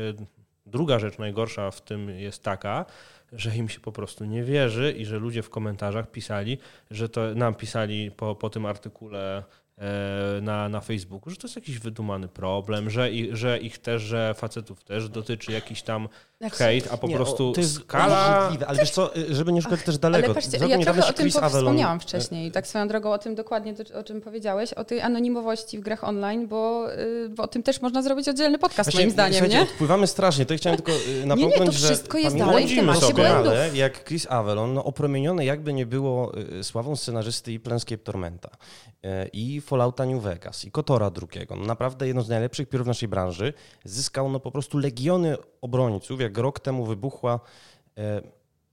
[0.65, 2.85] druga rzecz najgorsza w tym jest taka,
[3.31, 6.57] że im się po prostu nie wierzy i że ludzie w komentarzach pisali,
[6.91, 9.43] że to nam pisali po, po tym artykule
[9.77, 14.01] e, na, na Facebooku, że to jest jakiś wydumany problem, że, i, że ich też,
[14.01, 16.09] że facetów też dotyczy jakiś tam
[16.49, 18.51] hejt, a po Nie, prostu o, to jest skala...
[18.67, 20.25] ale wiesz co, y, żeby nie szukać też daleko.
[20.25, 22.51] Ale patrzcie, ja trochę o tym Chris wspomniałam wcześniej.
[22.51, 26.47] Tak swoją drogą o tym dokładnie, o czym powiedziałeś, o tej anonimowości w grach online,
[26.47, 29.61] bo, y, bo o tym też można zrobić oddzielny podcast Właśnie, moim zdaniem, nie?
[29.61, 30.45] Odpływamy strasznie.
[30.45, 33.43] To chciałem tylko y, nie, napomknąć, to że wszystko jest pamiętajcie dalej w temacie doskonale,
[33.43, 33.77] błędów.
[33.77, 39.29] jak Chris Avalon, no, opromieniony jakby nie było y, sławą scenarzysty i Planescape Tormenta, y,
[39.33, 41.55] i Fallouta New Vegas, i Kotora drugiego.
[41.55, 43.53] No, naprawdę jedno z najlepszych piórów w naszej branży.
[43.85, 47.39] Zyskał no, po prostu legiony obrońców, jak rok temu wybuchła
[47.97, 48.21] e,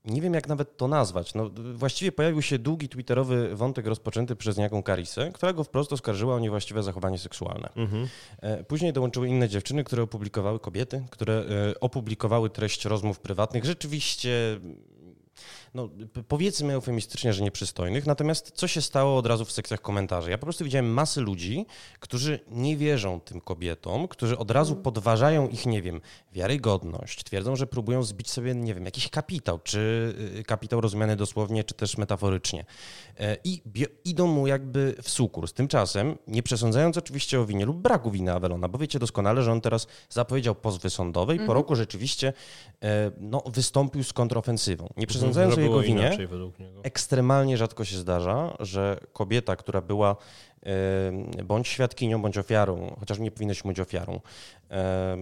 [0.05, 1.33] nie wiem jak nawet to nazwać.
[1.33, 6.35] No, właściwie pojawił się długi twitterowy wątek rozpoczęty przez niejaką Karisę, która go wprost oskarżyła
[6.35, 7.69] o niewłaściwe zachowanie seksualne.
[7.75, 8.07] Mhm.
[8.41, 11.33] E, Później dołączyły inne dziewczyny, które opublikowały kobiety, które
[11.69, 13.65] e, opublikowały treść rozmów prywatnych.
[13.65, 14.59] Rzeczywiście,
[15.73, 15.89] no,
[16.27, 18.05] powiedzmy eufemistycznie, że nieprzystojnych.
[18.05, 20.31] Natomiast co się stało od razu w sekcjach komentarzy?
[20.31, 21.65] Ja po prostu widziałem masę ludzi,
[21.99, 26.01] którzy nie wierzą tym kobietom, którzy od razu podważają ich, nie wiem,
[26.33, 27.23] wiarygodność.
[27.23, 31.73] Twierdzą, że próbują zbić sobie, nie wiem, jakiś kapitał, czy y, kapitał rozumiany dosłownie, czy
[31.73, 32.65] też metaforycznie.
[33.19, 33.61] E, I
[34.05, 35.53] idą mu jakby w sukurs.
[35.53, 39.61] Tymczasem, nie przesądzając oczywiście o winie lub braku winy Avelona, bo wiecie doskonale, że on
[39.61, 42.33] teraz zapowiedział pozwy sądowe i po roku rzeczywiście
[42.83, 44.89] e, no, wystąpił z kontrofensywą.
[44.97, 46.17] Nie przesądzając Że o jego winie,
[46.83, 50.15] ekstremalnie rzadko się zdarza, że kobieta, która była
[51.43, 54.19] bądź świadkinią, bądź ofiarą, chociaż nie powinnaś mówić ofiarą,
[54.69, 55.15] e,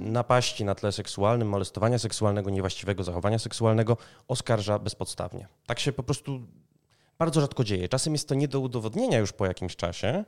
[0.00, 3.96] napaści na tle seksualnym, molestowania seksualnego, niewłaściwego zachowania seksualnego,
[4.28, 5.46] oskarża bezpodstawnie.
[5.66, 6.40] Tak się po prostu
[7.18, 7.88] bardzo rzadko dzieje.
[7.88, 10.24] Czasem jest to nie do udowodnienia już po jakimś czasie,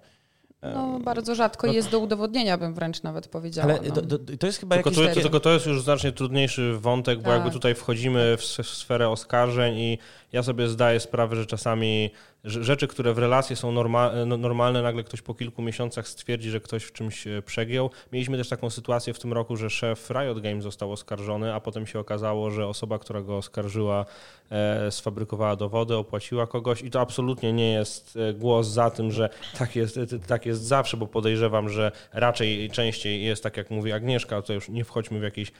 [0.74, 3.72] No, bardzo rzadko jest do udowodnienia, bym wręcz nawet powiedziała.
[3.72, 3.94] ale no.
[3.94, 7.18] do, do, to jest chyba Tylko jakieś to, tylko to jest już znacznie trudniejszy wątek,
[7.18, 7.34] bo Tak.
[7.34, 9.98] jakby tutaj wchodzimy w sferę oskarżeń i
[10.32, 12.10] ja sobie zdaję sprawę, że czasami
[12.44, 16.84] rzeczy, które w relacji są no, normalne, nagle ktoś po kilku miesiącach stwierdzi, że ktoś
[16.84, 17.90] w czymś e, przegiął.
[18.12, 21.86] Mieliśmy też taką sytuację w tym roku, że szef Riot Games został oskarżony, a potem
[21.86, 24.06] się okazało, że osoba, która go oskarżyła,
[24.50, 29.28] e, sfabrykowała dowody, opłaciła kogoś i to absolutnie nie jest e, głos za tym, że
[29.58, 34.42] tak jest, tak jest zawsze, bo podejrzewam, że raczej częściej jest tak, jak mówi Agnieszka,
[34.42, 35.52] to już nie wchodźmy w jakieś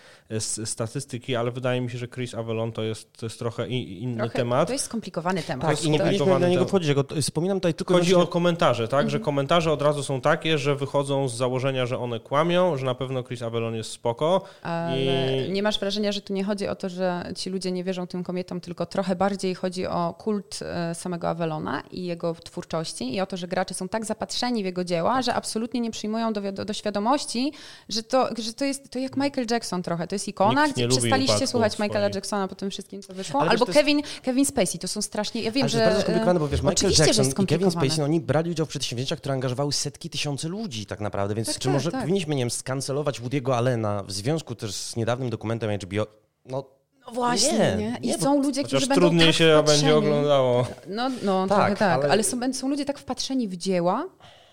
[0.65, 4.39] statystyki, ale wydaje mi się, że Chris Avalon to jest, to jest trochę inny trochę,
[4.39, 4.67] temat.
[4.67, 5.69] To jest skomplikowany temat.
[5.69, 5.99] Tak, i nie
[6.39, 6.97] na niego wchodzić.
[7.15, 7.95] Ja wspominam tutaj tylko...
[7.95, 9.01] Chodzi o komentarze, tak?
[9.01, 9.11] Mhm.
[9.11, 12.95] Że komentarze od razu są takie, że wychodzą z założenia, że one kłamią, że na
[12.95, 14.43] pewno Chris Avalon jest spoko.
[14.63, 15.53] Ale i...
[15.53, 18.25] nie masz wrażenia, że tu nie chodzi o to, że ci ludzie nie wierzą tym
[18.25, 23.27] komietom, tylko trochę bardziej chodzi o kult e, samego Avalona i jego twórczości i o
[23.27, 26.65] to, że gracze są tak zapatrzeni w jego dzieła, że absolutnie nie przyjmują do, do,
[26.65, 27.53] do świadomości,
[27.89, 30.07] że to, że to jest to jak Michael Jackson trochę.
[30.07, 33.41] To jest ikona, gdzie przestaliście słuchać Michaela Jacksona po tym wszystkim, co wyszło.
[33.41, 34.21] Ale Albo Kevin, jest...
[34.21, 35.43] Kevin Spacey, to są strasznie...
[35.43, 35.79] Ja wiem, Ale że...
[35.79, 38.67] To jest bardzo skomplikowane, bo wiesz, Michael Jackson i Kevin Spacey, no, oni brali udział
[38.67, 42.01] w przedsięwzięciach, które angażowały setki tysięcy ludzi tak naprawdę, więc tak, czy tak, może tak.
[42.01, 46.07] powinniśmy, nie wiem, skancelować Woody'ego Allena w związku też z niedawnym dokumentem HBO?
[46.45, 46.65] No,
[47.07, 47.77] no właśnie, nie.
[47.77, 47.99] nie?
[48.03, 49.83] I nie, są ludzie, którzy będą trudniej tak się wpatrzeni.
[49.83, 50.67] będzie oglądało.
[50.89, 54.09] No, no tak, trochę tak, ale, ale są, są ludzie tak wpatrzeni w dzieła,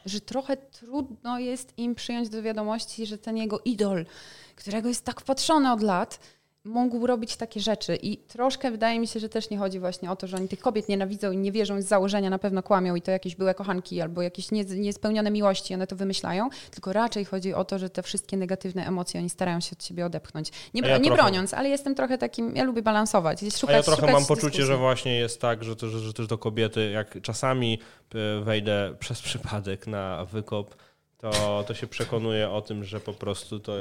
[0.05, 4.05] że trochę trudno jest im przyjąć do wiadomości, że ten jego idol,
[4.55, 6.19] którego jest tak wpatrzony od lat,
[6.63, 7.95] mógł robić takie rzeczy.
[7.95, 10.59] I troszkę wydaje mi się, że też nie chodzi właśnie o to, że oni tych
[10.59, 14.01] kobiet nienawidzą i nie wierzą z założenia, na pewno kłamią i to jakieś były kochanki
[14.01, 18.03] albo jakieś nie, niespełnione miłości, one to wymyślają, tylko raczej chodzi o to, że te
[18.03, 20.51] wszystkie negatywne emocje oni starają się od siebie odepchnąć.
[20.73, 23.83] Nie, ja nie trochę, broniąc, ale jestem trochę takim, ja lubię balansować, szukać, A ja
[23.83, 24.65] trochę mam poczucie, dyskusji.
[24.65, 27.79] że właśnie jest tak, że, to, że, że też do kobiety, jak czasami
[28.15, 30.75] e, wejdę przez przypadek na wykop,
[31.21, 33.73] to, to się przekonuje o tym, że po prostu to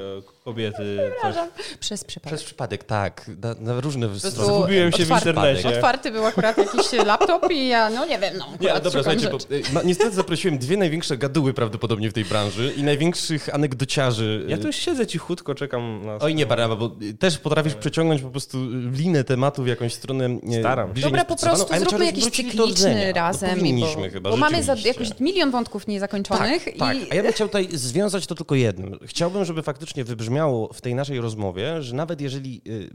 [0.44, 0.98] kobiety...
[1.22, 1.34] Coś...
[1.80, 2.32] Przez przypadek.
[2.32, 3.30] Przez przypadek, tak.
[3.42, 4.46] Na, na różne strony.
[4.46, 5.68] Zgubiłem się otwarty, w internecie.
[5.68, 8.46] Otwarty był akurat jakiś laptop i ja, no nie wiem, no.
[8.60, 9.38] Nie, dobra, słuchajcie, bo,
[9.72, 14.44] no, niestety zaprosiłem dwie największe gaduły prawdopodobnie w tej branży i największych anegdociarzy.
[14.48, 16.18] Ja tu siedzę cichutko, czekam na...
[16.18, 18.58] Oj nie, Baraba, bo też potrafisz przeciągnąć po prostu
[18.92, 20.92] linę tematu w jakąś stronę Staram.
[20.92, 23.58] Dobra, po prostu zróbmy jakiś cykliczny razem.
[23.58, 26.64] Powinniśmy bo, chyba, Bo mamy za, jakoś milion wątków niezakończonych.
[26.64, 26.96] Tak, tak.
[27.10, 28.98] A ja bym chciał tutaj związać to tylko jednym.
[29.06, 32.90] Chciałbym, żeby faktycznie wybrzmiało w tej naszej rozmowie, że nawet jeżeli y,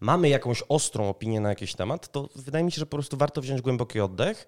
[0.00, 3.40] mamy jakąś ostrą opinię na jakiś temat, to wydaje mi się, że po prostu warto
[3.40, 4.46] wziąć głęboki oddech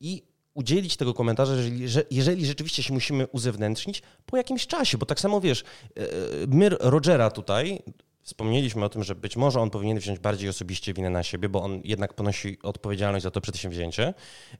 [0.00, 0.22] i
[0.54, 5.20] udzielić tego komentarza, jeżeli, że, jeżeli rzeczywiście się musimy uzewnętrznić po jakimś czasie, bo tak
[5.20, 7.82] samo wiesz, y, y, my Rogera tutaj
[8.28, 11.62] Wspomnieliśmy o tym, że być może on powinien wziąć bardziej osobiście winę na siebie, bo
[11.62, 14.14] on jednak ponosi odpowiedzialność za to przedsięwzięcie.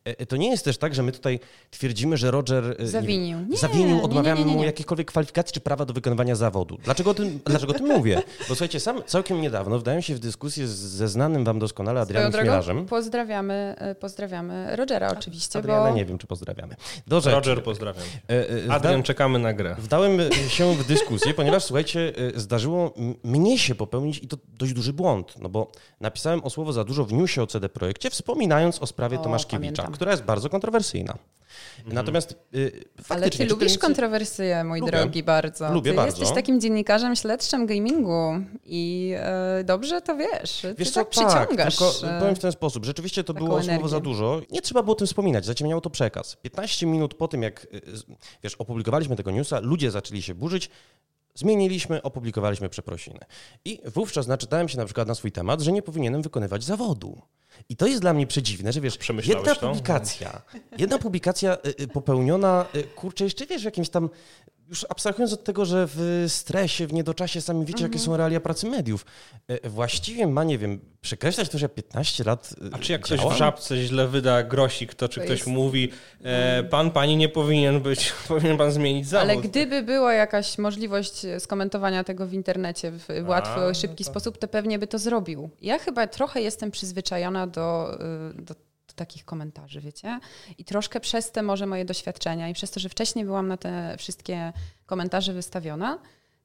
[0.06, 3.38] E, e, to nie jest też tak, że my tutaj twierdzimy, że Roger e, zawinił,
[3.48, 6.78] nie, zawinił odmawiamy mu jakichkolwiek kwalifikacji czy prawa do wykonywania zawodu.
[6.84, 8.22] Dlaczego o tym, dlaczego o tym mówię?
[8.38, 12.86] Bo słuchajcie, sam całkiem niedawno wdałem się w dyskusję ze znanym wam doskonale Adrianem Chmielarzem.
[12.86, 15.58] Pozdrawiamy, pozdrawiamy Rogera oczywiście.
[15.58, 15.96] Adriana bo...
[15.96, 16.74] nie wiem, czy pozdrawiamy.
[17.06, 18.04] Do Roger pozdrawiam.
[18.68, 19.76] Adrian, czekamy na grę.
[19.78, 25.34] Wdałem się w dyskusję, ponieważ słuchajcie, zdarzyło mnie się popełnić i to dość duży błąd,
[25.40, 29.20] no bo napisałem o słowo za dużo w newsie o CD Projekcie, wspominając o sprawie
[29.20, 29.92] o, Tomaszkiewicza, pamiętam.
[29.92, 31.18] która jest bardzo kontrowersyjna.
[31.78, 31.94] Mhm.
[31.94, 34.92] Natomiast y, Ale ty lubisz kontrowersje, mój lubię.
[34.92, 35.72] drogi, bardzo.
[35.72, 36.20] Lubię ty bardzo.
[36.20, 38.32] jesteś takim dziennikarzem śledczym gamingu
[38.64, 40.60] i e, dobrze to wiesz.
[40.62, 42.84] Ty wiesz co, tak, tak tylko e, powiem w ten sposób.
[42.84, 43.74] Rzeczywiście to było energię.
[43.74, 44.40] słowo za dużo.
[44.50, 46.36] Nie trzeba było o tym wspominać, zaciemniało to przekaz.
[46.42, 47.80] 15 minut po tym, jak y,
[48.42, 50.70] wiesz, opublikowaliśmy tego newsa, ludzie zaczęli się burzyć.
[51.38, 53.20] Zmieniliśmy, opublikowaliśmy przeprosiny.
[53.64, 57.22] I wówczas naczytałem się na przykład na swój temat, że nie powinienem wykonywać zawodu.
[57.68, 59.68] I to jest dla mnie przedziwne, że wiesz, jedna to?
[59.68, 60.42] publikacja,
[60.78, 64.10] jedna publikacja y, y, popełniona, y, kurczę, jeszcze wiesz, w jakimś tam
[64.68, 68.66] już abstrahując od tego, że w stresie, w niedoczasie sami wiecie, jakie są realia pracy
[68.66, 69.06] mediów,
[69.48, 73.08] e, właściwie ma, nie wiem, przekreślać to, że ja 15 lat e, A czy jak
[73.08, 73.24] działam?
[73.24, 75.50] ktoś w żabce źle wyda grosik, to czy to ktoś jest...
[75.50, 79.30] mówi, e, pan, pani nie powinien być, powinien pan zmienić zawód.
[79.30, 84.10] Ale gdyby była jakaś możliwość skomentowania tego w internecie w łatwy, A, szybki to...
[84.10, 85.50] sposób, to pewnie by to zrobił.
[85.62, 87.98] Ja chyba trochę jestem przyzwyczajona do,
[88.38, 88.54] y, do
[88.98, 90.20] takich komentarzy, wiecie?
[90.58, 93.96] I troszkę przez te może moje doświadczenia i przez to, że wcześniej byłam na te
[93.98, 94.52] wszystkie
[94.86, 95.98] komentarze wystawiona,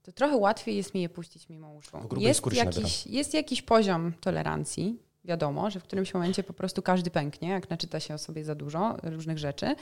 [0.03, 1.97] to trochę łatwiej jest mi je puścić mimo uszu.
[2.17, 7.49] Jest jakiś, jest jakiś poziom tolerancji, wiadomo, że w którymś momencie po prostu każdy pęknie,
[7.49, 9.75] jak naczyta się o sobie za dużo różnych rzeczy,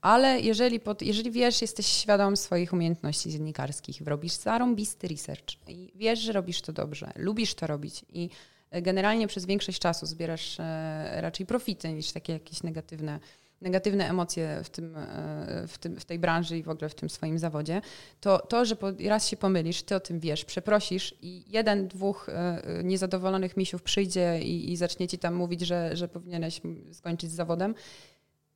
[0.00, 6.18] ale jeżeli, pod, jeżeli wiesz, jesteś świadom swoich umiejętności dziennikarskich, robisz zarąbisty research i wiesz,
[6.18, 8.30] że robisz to dobrze, lubisz to robić i
[8.72, 13.20] generalnie przez większość czasu zbierasz e, raczej profity niż takie jakieś negatywne,
[13.60, 17.10] negatywne emocje w, tym, e, w, tym, w tej branży i w ogóle w tym
[17.10, 17.80] swoim zawodzie,
[18.20, 18.76] to to, że
[19.08, 24.40] raz się pomylisz, ty o tym wiesz, przeprosisz i jeden, dwóch e, niezadowolonych misiów przyjdzie
[24.42, 26.60] i, i zacznie ci tam mówić, że, że powinieneś
[26.92, 27.74] skończyć z zawodem,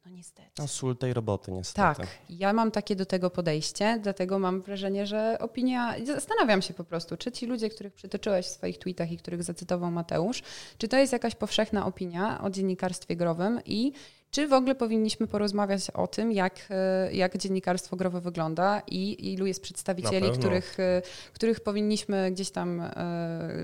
[0.04, 0.50] No niestety.
[0.58, 2.00] No, sól tej roboty, niestety.
[2.00, 5.94] Tak, ja mam takie do tego podejście, dlatego mam wrażenie, że opinia.
[6.06, 9.90] Zastanawiam się po prostu, czy ci ludzie, których przytoczyłeś w swoich tweetach i których zacytował
[9.90, 10.42] Mateusz,
[10.78, 13.92] czy to jest jakaś powszechna opinia o dziennikarstwie growym i
[14.34, 19.46] czy w ogóle powinniśmy porozmawiać o tym, jak, e, jak dziennikarstwo growe wygląda i ilu
[19.46, 22.90] jest przedstawicieli, których, e, których powinniśmy gdzieś tam e,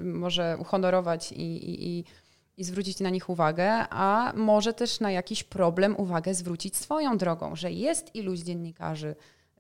[0.03, 2.05] może uhonorować i, i, i
[2.61, 7.57] i zwrócić na nich uwagę, a może też na jakiś problem uwagę zwrócić swoją drogą,
[7.57, 9.15] że jest iluś dziennikarzy,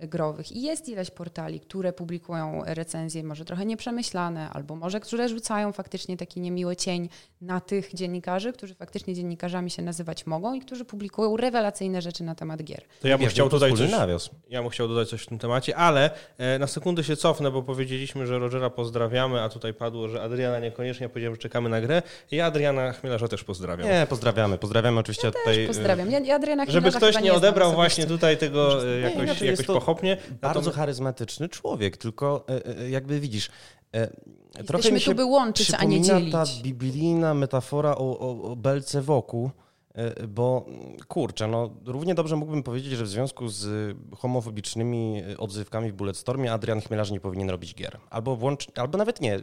[0.09, 0.53] growych.
[0.53, 6.17] I jest ileś portali, które publikują recenzje może trochę nieprzemyślane, albo może które rzucają faktycznie
[6.17, 7.09] taki niemiły cień
[7.41, 12.35] na tych dziennikarzy, którzy faktycznie dziennikarzami się nazywać mogą i którzy publikują rewelacyjne rzeczy na
[12.35, 12.83] temat gier.
[13.01, 13.91] To ja bym chciał tutaj coś,
[14.51, 17.63] ja bym chciał dodać coś w tym temacie, ale e, na sekundę się cofnę, bo
[17.63, 21.05] powiedzieliśmy, że Rogera pozdrawiamy, a tutaj padło, że Adriana niekoniecznie.
[21.05, 22.03] Ja powiedziałem, że czekamy na grę.
[22.31, 23.89] I Adriana Chmielarza też pozdrawiam.
[23.89, 24.59] Nie, pozdrawiamy.
[24.59, 25.65] Pozdrawiamy oczywiście ja tutaj.
[25.65, 26.11] E, pozdrawiam.
[26.11, 30.17] Ja, Adriana Żeby ktoś nie odebrał właśnie tutaj tego e, jakoś, jakoś to pochopnie.
[30.41, 32.47] Bardzo charyzmatyczny człowiek, tylko
[32.91, 33.51] jakby widzisz,
[33.93, 36.33] Jesteśmy trochę mi się tu by łączyć, a nie dzielić.
[36.33, 39.51] ta biblijna metafora o, o, o belce wokół,
[40.29, 40.67] bo
[41.09, 46.81] kurczę, no równie dobrze mógłbym powiedzieć, że w związku z homofobicznymi odzywkami w Bulletstormie Adrian
[46.81, 47.99] Chmielarz nie powinien robić gier.
[48.11, 49.41] Albo włącz, albo nawet nie.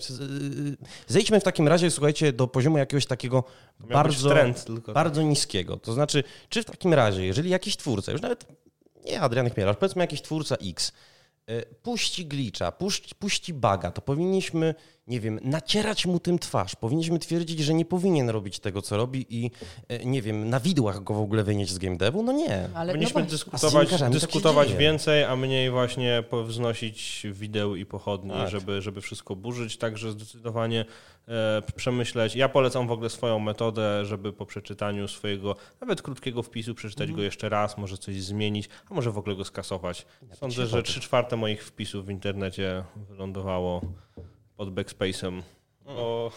[1.08, 3.44] Zejdźmy w takim razie, słuchajcie, do poziomu jakiegoś takiego
[3.80, 5.78] bardzo, trend, bardzo niskiego.
[5.78, 8.46] To znaczy, czy w takim razie, jeżeli jakiś twórca, już nawet
[9.08, 10.92] nie Adrian Chmielarz, powiedzmy jakiś twórca X,
[11.48, 14.76] e, puści glicza, puści, puści baga, to powinniśmy,
[15.08, 16.76] nie wiem, nacierać mu tym twarz.
[16.76, 19.52] Powinniśmy twierdzić, że nie powinien robić tego, co robi i,
[19.88, 22.24] e, nie wiem, na widłach go w ogóle wynieść z game devu?
[22.24, 22.70] No nie.
[22.74, 28.32] Ale powinniśmy no dyskutować, tak dyskutować tak więcej, a mniej właśnie wznosić wideł i pochodni,
[28.32, 28.50] tak.
[28.50, 29.78] żeby, żeby wszystko burzyć.
[29.78, 30.86] Także zdecydowanie
[31.28, 32.36] E, przemyśleć.
[32.36, 37.22] Ja polecam w ogóle swoją metodę, żeby po przeczytaniu swojego nawet krótkiego wpisu przeczytać go
[37.22, 40.06] jeszcze raz, może coś zmienić, a może w ogóle go skasować.
[40.34, 43.82] Sądzę, że 3 czwarte moich wpisów w internecie wylądowało
[44.58, 45.42] pod backspace'em.
[45.86, 46.32] Bo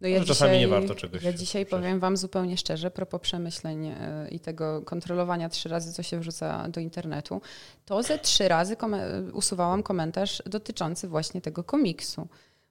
[0.00, 1.22] no ja czasami dzisiaj, nie warto czegoś.
[1.22, 6.02] Ja dzisiaj powiem Wam zupełnie szczerze, propos przemyśleń e, i tego kontrolowania trzy razy, co
[6.02, 7.40] się wrzuca do internetu,
[7.84, 8.96] to ze trzy razy kom
[9.32, 12.28] usuwałam komentarz dotyczący właśnie tego komiksu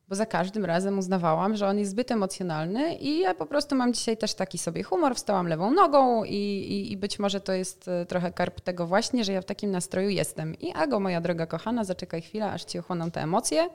[0.07, 3.93] bo za każdym razem uznawałam, że on jest zbyt emocjonalny i ja po prostu mam
[3.93, 7.87] dzisiaj też taki sobie humor, wstałam lewą nogą i, i, i, być może to jest
[7.87, 10.55] e, trochę karp tego właśnie, że ja w takim nastroju jestem.
[10.59, 13.69] I Ago, moja droga kochana, zaczekaj chwilę, aż ci ochłoną te emocje.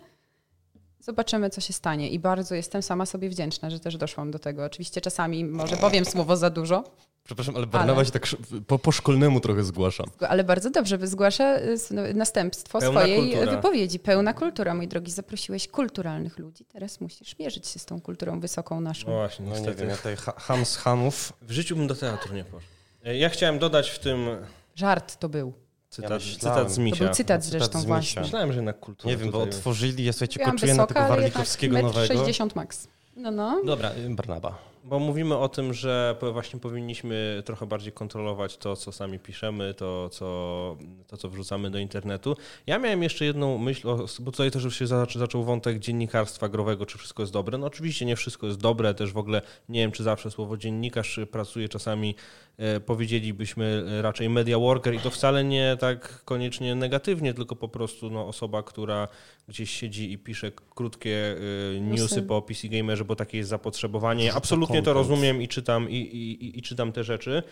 [1.01, 2.11] Zobaczymy, co się stanie.
[2.11, 4.65] I bardzo jestem sama sobie wdzięczna, że też doszłam do tego.
[4.65, 6.85] Oczywiście czasami może powiem słowo za dużo,
[7.25, 8.07] Przepraszam, ale Barnawa ale...
[8.07, 8.27] się tak
[8.67, 10.07] po, po szkolnemu trochę zgłaszam.
[10.29, 13.57] Ale bardzo dobrze, zgłasza y, no, następstwo Pełna swojej kultura.
[13.57, 13.99] wypowiedzi.
[13.99, 15.13] Pełna kultura, mój drogi.
[15.13, 19.09] Zaprosiłeś kulturalnych ludzi, teraz musisz mierzyć się z tą kulturą wysoką naszą.
[19.09, 21.33] No właśnie, no nie wiem, ja tutaj ham z hamów.
[21.43, 22.73] W życiu bym do teatru nie poszedł.
[23.05, 24.27] Ja chciałem dodać w tym...
[24.75, 25.53] Żart to był.
[25.91, 26.99] Cytat, ja cytat z Misia.
[26.99, 28.23] To był cytat zresztą cytat z właśnie.
[28.23, 29.11] Myślałem, że jednak kultura.
[29.11, 32.15] Nie wiem, bo otworzyli, ja słuchajcie, koczuję na tego Warlikowskiego nowego.
[32.15, 32.89] 60 max.
[33.17, 33.63] No, no.
[33.65, 34.70] Dobra, Barnaba.
[34.85, 40.09] Bo mówimy o tym, że właśnie powinniśmy trochę bardziej kontrolować to, co sami piszemy, to,
[40.09, 40.77] co,
[41.07, 42.37] to, co wrzucamy do internetu.
[42.67, 43.89] Ja miałem jeszcze jedną myśl,
[44.21, 47.59] bo tutaj też już się zaczął wątek dziennikarstwa growego, czy wszystko jest dobre.
[47.59, 51.21] No oczywiście nie wszystko jest dobre, też w ogóle nie wiem, czy zawsze słowo dziennikarz
[51.31, 52.15] pracuje czasami,
[52.59, 58.11] e, powiedzielibyśmy raczej media worker i to wcale nie tak koniecznie negatywnie, tylko po prostu
[58.11, 59.09] no, osoba, która
[59.49, 61.37] gdzieś siedzi i pisze krótkie
[61.77, 64.35] e, newsy po PC Gamerze, bo takie jest zapotrzebowanie.
[64.35, 67.43] Absolutnie absolutnie to rozumiem i czytam, i, i, i czytam te rzeczy.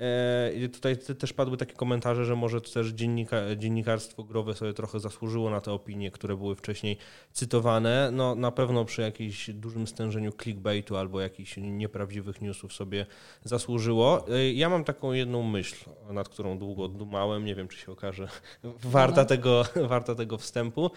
[0.00, 5.50] E, tutaj też padły takie komentarze, że może też dziennika, dziennikarstwo growe sobie trochę zasłużyło
[5.50, 6.96] na te opinie, które były wcześniej
[7.32, 8.10] cytowane.
[8.12, 13.06] No na pewno przy jakimś dużym stężeniu clickbaitu albo jakichś nieprawdziwych newsów sobie
[13.44, 14.28] zasłużyło.
[14.28, 18.28] E, ja mam taką jedną myśl, nad którą długo dumałem, nie wiem czy się okaże
[18.84, 19.26] warta no.
[19.26, 20.90] tego, warta tego wstępu,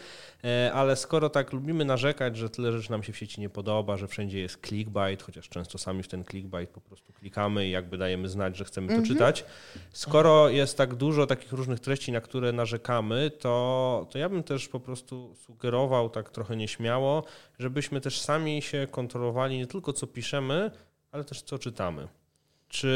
[0.43, 3.97] e, ale skoro tak lubimy narzekać, że tyle rzeczy nam się w sieci nie podoba,
[3.97, 7.97] że wszędzie jest clickbait, chociaż często sami w ten clickbait po prostu klikamy i jakby
[7.97, 9.13] dajemy znać, że chcemy to mhm.
[9.13, 9.45] czytać.
[9.93, 14.67] Skoro jest tak dużo takich różnych treści, na które narzekamy, to, to ja bym też
[14.67, 17.23] po prostu sugerował tak trochę nieśmiało,
[17.59, 20.71] żebyśmy też sami się kontrolowali nie tylko co piszemy,
[21.11, 22.07] ale też co czytamy.
[22.69, 22.89] Czy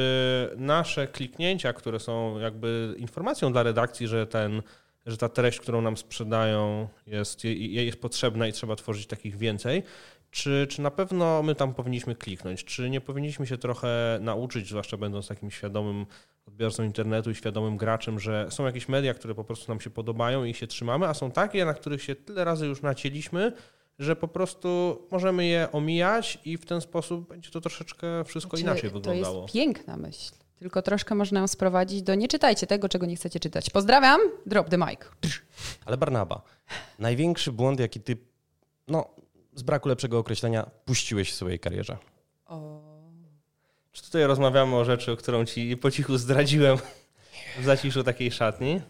[0.58, 4.62] nasze kliknięcia, które są jakby informacją dla redakcji, że ten
[5.06, 9.84] że ta treść, którą nam sprzedają, jest, jest potrzebna i trzeba tworzyć takich więcej,
[10.32, 12.64] czy, czy na pewno my tam powinniśmy kliknąć?
[12.64, 16.06] Czy nie powinniśmy się trochę nauczyć, zwłaszcza będąc takim świadomym
[16.48, 20.44] odbiorcą internetu i świadomym graczem, że są jakieś media, które po prostu nam się podobają
[20.44, 23.52] i się trzymamy, a są takie, na których się tyle razy już nacięliśmy,
[24.00, 28.72] że po prostu możemy je omijać i w ten sposób będzie to troszeczkę wszystko znaczy,
[28.72, 29.36] inaczej wyglądało.
[29.36, 30.32] To jest piękna myśl.
[30.60, 33.70] tylko troszkę można ją sprowadzić do nie czytajcie tego, czego nie chcecie czytać.
[33.70, 35.00] Pozdrawiam, drop the mic.
[35.86, 36.42] Ale Barnaba,
[37.00, 38.18] największy błąd, jaki ty,
[38.88, 39.10] no,
[39.54, 41.97] z braku lepszego określenia, puściłeś w swojej karierze?
[42.45, 42.82] O.
[43.91, 46.78] Czy tutaj rozmawiamy o rzeczy, którą ci po cichu zdradziłem
[47.60, 48.82] w zaciszu takiej szatni?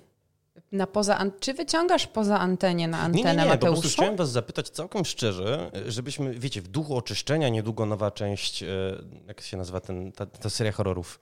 [0.72, 4.32] Na poza Czy wyciągasz poza antenię na antenę, nie, nie, nie, po prostu chciałem was
[4.32, 8.68] zapytać całkiem szczerze, żebyśmy, wiecie, w duchu oczyszczenia niedługo nowa część, e,
[9.28, 11.20] jak się nazywa ten, ta, ta seria horrorów?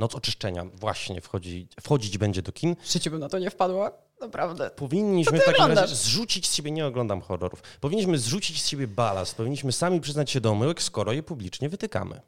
[0.00, 2.76] Noc oczyszczenia właśnie wchodzi, wchodzić będzie do kin.
[2.82, 3.90] W życiu bym na to nie wpadła,
[4.20, 4.70] naprawdę.
[4.70, 9.34] Powinniśmy w takim razie zrzucić z siebie, nie oglądam horrorów, powinniśmy zrzucić z siebie balast,
[9.34, 12.20] powinniśmy sami przyznać się do omyłek, skoro je publicznie wytykamy.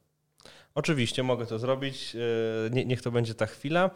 [0.74, 2.16] Oczywiście mogę to zrobić.
[2.66, 3.90] e, Nie, niech to będzie ta chwila.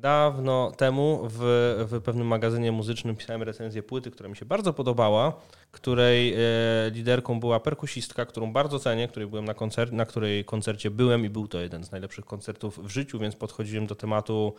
[0.00, 1.38] Dawno temu w,
[1.90, 5.40] w pewnym magazynie muzycznym pisałem recenzję płyty, która mi się bardzo podobała,
[5.70, 6.38] której e,
[6.90, 11.30] liderką była perkusistka, którą bardzo cenię, której byłem na, koncer- na której koncercie byłem i
[11.30, 14.54] był to jeden z najlepszych koncertów w życiu, więc podchodziłem do tematu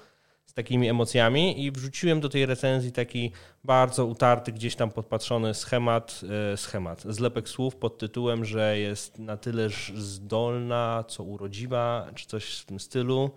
[0.45, 3.31] z takimi emocjami i wrzuciłem do tej recenzji taki
[3.63, 6.21] bardzo utarty, gdzieś tam podpatrzony schemat,
[6.53, 12.59] e, schemat, zlepek słów pod tytułem, że jest na tyle zdolna, co urodziwa, czy coś
[12.59, 13.31] w tym stylu.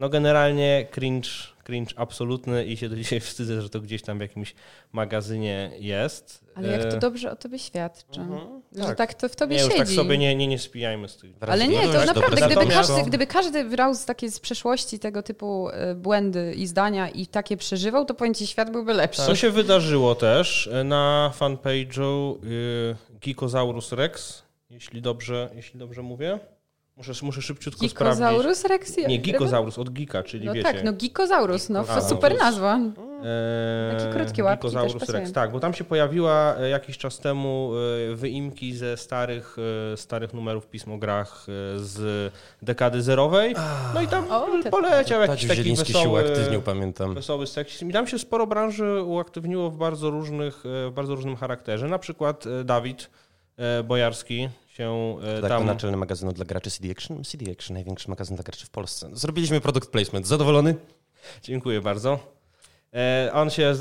[0.00, 1.28] No generalnie cringe,
[1.64, 4.54] cringe absolutny i się do dzisiaj wstydzę, że to gdzieś tam w jakimś
[4.92, 6.44] magazynie jest.
[6.54, 8.20] Ale jak to E, dobrze o tobie świadczy.
[8.20, 8.96] Mhm, Że tak.
[8.96, 9.84] tak to w tobie Nie, już siedzi.
[9.84, 11.30] tak sobie nie, nie, nie spijajmy z tych...
[11.40, 15.68] Ale nie, to naprawdę, gdyby każdy, gdyby każdy brał z takie z przeszłości tego typu
[15.68, 19.22] e, błędy i zdania i takie przeżywał, to powiem ci, świat byłby lepszy.
[19.22, 22.36] Co się wydarzyło też e, na fanpage'u
[23.20, 26.38] Geekosaurus Rex, jeśli dobrze, jeśli dobrze mówię.
[27.08, 28.20] Muszę, muszę szybciutko sprawdzić.
[28.26, 28.96] Gikozaurus Rex?
[28.96, 30.72] Nie, Geekosaurus od Geeka, czyli No wiecie.
[30.72, 32.08] tak, no Gikozaurus, no Geekosaurus.
[32.08, 32.74] super nazwa.
[32.76, 34.98] Eee, Takie krótkie łapki pasują.
[35.08, 37.72] Rex, tak, bo tam się pojawiła e, jakiś czas temu
[38.12, 39.56] e, wyimki ze starych,
[39.92, 41.46] e, starych numerów pism o grach
[41.76, 42.32] z
[42.62, 43.54] dekady zerowej.
[43.94, 47.14] No i tam O, te- poleciał jakiś Tadziu taki Zieliński się wesoły, uaktywnił, pamiętam.
[47.14, 47.90] wesoły seksizm.
[47.90, 51.88] I tam się sporo branży uaktywniło w bardzo, różnych, w bardzo różnym charakterze.
[51.88, 53.10] Na przykład Dawid
[53.84, 54.48] Bojarski
[54.80, 55.66] się Tak, tam...
[55.66, 57.24] naczelny magazynu dla graczy CD Action.
[57.24, 59.10] CD Action, największy magazyn dla graczy w Polsce.
[59.12, 60.26] Zrobiliśmy product placement.
[60.26, 60.74] Zadowolony?
[61.42, 62.39] Dziękuję bardzo.
[62.94, 63.74] E, On się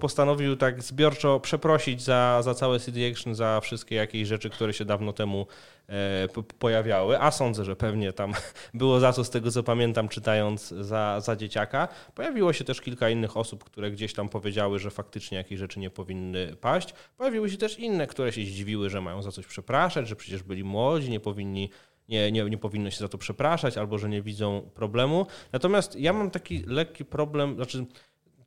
[0.00, 4.84] postanowił tak zbiorczo przeprosić za, za całe CD Action, za wszystkie jakieś rzeczy, które się
[4.84, 5.46] dawno temu
[5.88, 8.32] e, po- pojawiały, a sądzę, że pewnie tam
[8.74, 11.88] było za co z tego, co pamiętam, czytając za, za dzieciaka.
[12.14, 15.90] Pojawiło się też kilka innych osób, które gdzieś tam powiedziały, że faktycznie jakieś rzeczy nie
[15.90, 16.94] powinny paść.
[17.16, 20.64] Pojawiły się też inne, które się zdziwiły, że mają za coś przepraszać, że przecież byli
[20.64, 21.70] młodzi, nie powinni
[22.08, 25.26] nie, nie, nie powinno się za to przepraszać, albo że nie widzą problemu.
[25.52, 27.86] Natomiast ja mam taki lekki problem, znaczy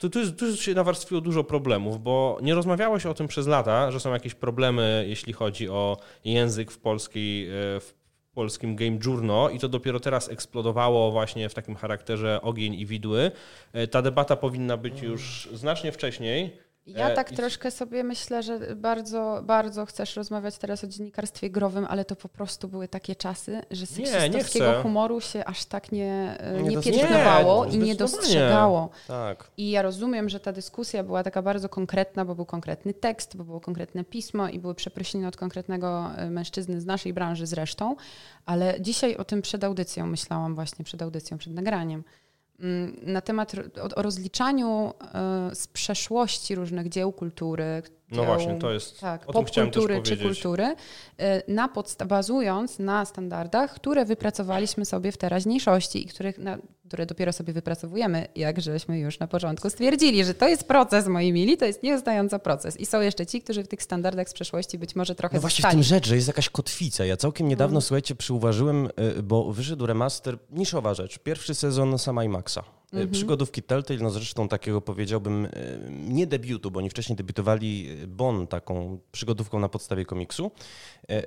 [0.02, 3.91] tu, tu, tu się nawarstwiło dużo problemów, bo nie rozmawiało się o tym przez lata,
[3.91, 7.93] że są jakieś problemy, jeśli chodzi o język w, polskiej, e, w
[8.34, 13.32] polskim Game Journal i to dopiero teraz eksplodowało właśnie w takim charakterze ogień i widły.
[13.74, 16.58] E, Ta debata powinna być już znacznie wcześniej.
[16.86, 21.86] Ja E, tak troszkę sobie myślę, że bardzo, bardzo chcesz rozmawiać teraz o dziennikarstwie growym,
[21.89, 26.61] ale to po prostu były takie czasy, że seksistowskiego humoru się aż tak nie, e,
[26.61, 28.89] Nie nie piętnowało i nie dostrzegało.
[29.07, 29.51] Tak.
[29.57, 33.43] I ja rozumiem, że ta dyskusja była taka bardzo konkretna, bo był konkretny tekst, bo
[33.43, 37.95] było konkretne pismo i były przeprosiny od konkretnego e, mężczyzny z naszej branży zresztą,
[38.45, 42.03] ale dzisiaj o tym przed audycją myślałam właśnie, przed audycją, przed nagraniem.
[42.62, 43.51] Mm, Na temat
[43.95, 47.84] o rozliczaniu e, z przeszłości różnych dzieł kultury.
[48.12, 48.99] No właśnie, to jest.
[48.99, 50.76] tak, o popkultury czy kultury,
[51.18, 56.57] e, na podsta- bazując na standardach, które wypracowaliśmy sobie w teraźniejszości i których, na,
[56.88, 61.34] które dopiero sobie wypracowujemy, jak żeśmy już na początku stwierdzili, że to jest proces, moi
[61.34, 62.78] mili, to jest nieustający proces.
[62.80, 65.53] I są jeszcze ci, którzy w tych standardach z przeszłości być może trochę No właśnie
[65.53, 65.76] w zostali.
[65.76, 67.05] tym rzecz, że jest jakaś kotwica.
[67.05, 67.82] Ja całkiem niedawno, Mhm.
[67.82, 68.86] słuchajcie, przyuważyłem,
[69.18, 72.64] y, bo wyszedł remaster, niszowa rzecz, pierwszy sezon Sama i Maxa.
[72.93, 73.11] Y, Mhm.
[73.11, 75.49] Przygodówki Telltale, no zresztą takiego powiedziałbym, y,
[75.89, 80.51] nie debiutu, bo oni wcześniej debiutowali y, Bon taką przygodówką na podstawie komiksu.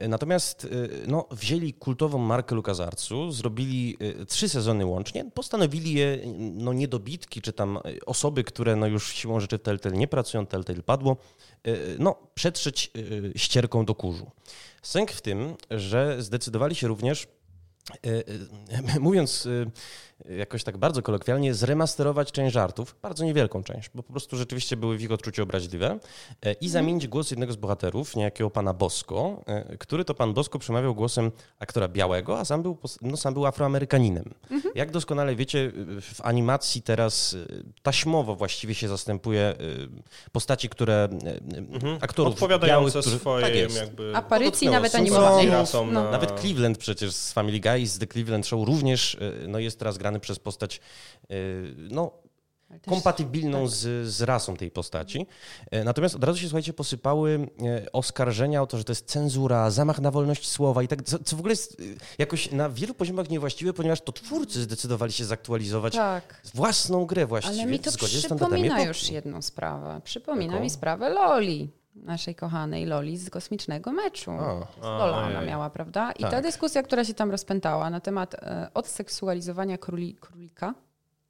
[0.08, 0.68] Natomiast
[1.06, 3.96] no, wzięli kultową markę LucasArtsu, zrobili
[4.28, 9.58] trzy sezony łącznie, postanowili je, no niedobitki, czy tam osoby, które no już siłą rzeczy
[9.58, 11.16] w Telltale nie pracują, Telltale padło,
[11.98, 12.90] no przetrzeć
[13.36, 14.30] ścierką do kurzu.
[14.82, 17.26] Sęk w tym, że zdecydowali się również,
[19.00, 19.48] mówiąc
[20.38, 24.96] jakoś tak bardzo kolokwialnie, zremasterować część żartów, bardzo niewielką część, bo po prostu rzeczywiście były
[24.96, 25.98] w ich odczuciu obraźliwe,
[26.42, 30.58] e, i zamienić głos jednego z bohaterów, niejakiego pana Bosko, e, który to pan Bosko
[30.58, 34.34] przemawiał głosem aktora białego, a sam był, no, sam był afroamerykaninem.
[34.74, 37.36] Jak doskonale wiecie, w animacji teraz
[37.82, 39.54] taśmowo właściwie się zastępuje
[40.32, 41.08] postaci, które
[42.00, 43.76] aktorów Odpowiadające białych, którzy, swoje tak jest.
[43.76, 44.16] jakby...
[44.16, 45.48] Aparycji nawet animowanej.
[45.74, 45.84] No.
[45.86, 49.16] na- Nawet Cleveland przecież z Family Guy, z The Cleveland Show również
[49.48, 50.80] no, jest teraz grany przez postać
[51.30, 52.10] y, no,
[52.86, 55.26] kompatybilną z, z rasą tej postaci.
[55.70, 59.70] E, Natomiast od razu się, słuchajcie, posypały e, oskarżenia o to, że to jest cenzura,
[59.70, 62.94] zamach na wolność słowa i tak, co, co w ogóle jest y, jakoś na wielu
[62.94, 66.40] poziomach niewłaściwe, ponieważ to twórcy zdecydowali się zaktualizować Tak.
[66.54, 70.00] własną grę właściwie Ale mi to przypomina już jedną sprawę.
[70.04, 70.64] Przypomina Jaką?
[70.64, 74.30] mi sprawę Loli, naszej kochanej Loli z kosmicznego meczu.
[74.30, 74.66] A.
[74.82, 76.12] Lola ona miała, prawda?
[76.12, 76.30] I Tak.
[76.30, 80.74] ta dyskusja, która się tam rozpętała na temat e, odseksualizowania króli, królika,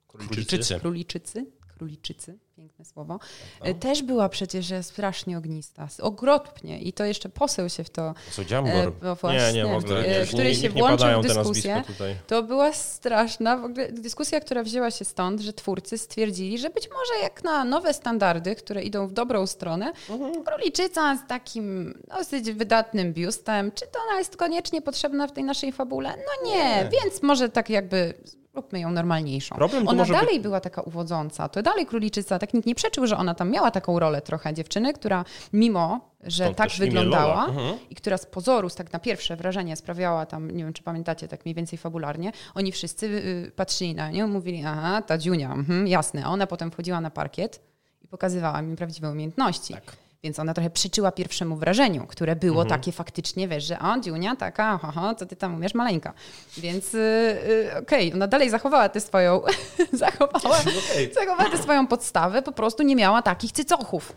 [0.09, 0.81] Króliczycy.
[0.81, 1.47] króliczycy,
[1.85, 3.19] króliczycy, piękne słowo,
[3.61, 6.81] e, też była przecież strasznie ognista, okropnie.
[6.81, 8.93] I to jeszcze poseł się w to, Co e, Dziambor.
[9.21, 10.05] właśnie, Nie, nie, w ogóle.
[10.07, 11.83] e, nie, który nie, się nie włączył w dyskusję.
[12.27, 16.89] To była straszna w ogóle dyskusja, która wzięła się stąd, że twórcy stwierdzili, że być
[16.91, 19.93] może jak na nowe standardy, które idą w dobrą stronę,
[20.47, 25.73] króliczyca z takim dosyć wydatnym biustem, czy to ona jest koniecznie potrzebna w tej naszej
[25.73, 26.09] fabule?
[26.17, 26.89] No nie, Nie.
[26.93, 28.15] więc może tak jakby
[28.55, 29.57] róbmy ją normalniejszą.
[29.57, 33.07] Problem ona może być- dalej była taka uwodząca, to dalej króliczyca, tak nikt nie przeczył,
[33.07, 37.75] że ona tam miała taką rolę trochę dziewczyny, która mimo, że Stąd tak wyglądała Lola.
[37.91, 41.45] i która z pozoru, tak na pierwsze wrażenie sprawiała tam, nie wiem czy pamiętacie, tak
[41.45, 46.25] mniej więcej fabularnie, oni wszyscy y, patrzyli na nią, mówili, aha, ta Dziunia, mhm, jasne.
[46.25, 47.61] A ona potem wchodziła na parkiet
[48.03, 49.75] i pokazywała mi prawdziwe umiejętności.
[50.25, 52.81] Więc ona trochę przyczyła pierwszemu wrażeniu, które było Mhm.
[52.81, 56.13] takie faktycznie, wiesz, że a, Dziunia taka, haha, co ty tam umiesz, maleńka.
[56.59, 59.43] Więc y, y, okej, ona dalej zachowała tę swoją,
[59.93, 60.63] zachowała,
[61.15, 64.13] zachowała tę swoją podstawę, po prostu nie miała takich cycochów.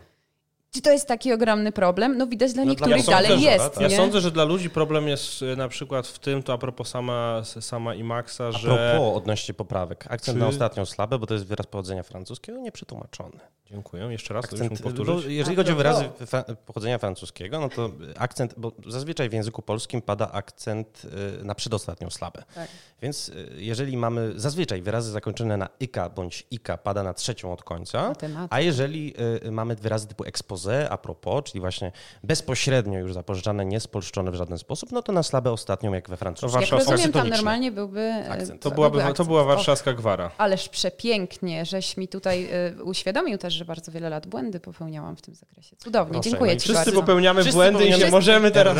[0.71, 2.17] Czy to jest taki ogromny problem?
[2.17, 3.81] No widać dla No, niektórych dla dalej sądzę, że- jest, tak.
[3.81, 3.97] Ja nie?
[3.97, 7.41] sądzę, że dla ludzi problem jest e, na przykład w tym, to a propos sama,
[7.59, 8.67] sama IMAXa, A że...
[8.67, 10.05] propos odnośnie poprawek.
[10.09, 13.39] Akcent Czy- na ostatnią slabę, bo to jest wyraz pochodzenia francuskiego, nieprzetłumaczony.
[13.71, 14.03] Dziękuję.
[14.03, 15.25] Jeszcze raz, Akcent, powtórzyć.
[15.33, 20.01] jeżeli chodzi o wyrazy fra- pochodzenia francuskiego, no to akcent, bo zazwyczaj w języku polskim
[20.01, 21.01] pada akcent
[21.41, 22.43] y, na przedostatnią slabę.
[22.55, 22.67] Tak.
[23.01, 27.63] Więc y, jeżeli mamy zazwyczaj wyrazy zakończone na ika bądź ika pada na trzecią od
[27.63, 28.13] końca,
[28.49, 29.13] a jeżeli
[29.45, 31.91] y, mamy wyrazy typu expose, a propos, czyli właśnie
[32.23, 36.61] bezpośrednio już zapożyczane, niespolszczone w żaden sposób, no to na slabę ostatnią jak we francuskim.
[36.61, 38.13] To Jak rozumiem, tam normalnie byłby...
[38.29, 38.61] Akcent.
[38.61, 39.27] To, byłaby, byłby to akcent.
[39.27, 40.31] była Och, warszawska gwara.
[40.37, 45.21] Ależ przepięknie, żeś mi tutaj y, uświadomił też, że bardzo wiele lat błędy popełniałam w
[45.21, 45.75] tym zakresie.
[45.75, 47.01] Cudownie, Proszę, dziękuję no i Ci Wszyscy bardzo.
[47.01, 48.77] popełniamy Wszyscy błędy i się popełniamy- możemy teraz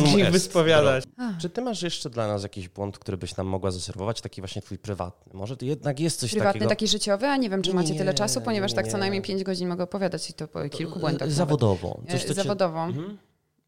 [0.00, 1.04] z nich wyspowiadać.
[1.40, 4.62] Czy ty masz jeszcze dla nas jakiś błąd, który byś nam mogła zaserwować, taki właśnie
[4.62, 5.32] twój prywatny?
[5.34, 6.68] Może to jednak jest coś Prywatny, takiego...
[6.68, 8.92] taki życiowy, a nie wiem, czy macie nie, tyle czasu, ponieważ nie, tak nie.
[8.92, 11.20] co najmniej 5 godzin mogę opowiadać i to po kilku błędach.
[11.20, 11.34] nawet.
[11.34, 12.00] Zawodowo.
[12.06, 12.84] E, Coś, co cię- Zawodowo.
[12.84, 13.18] Mhm.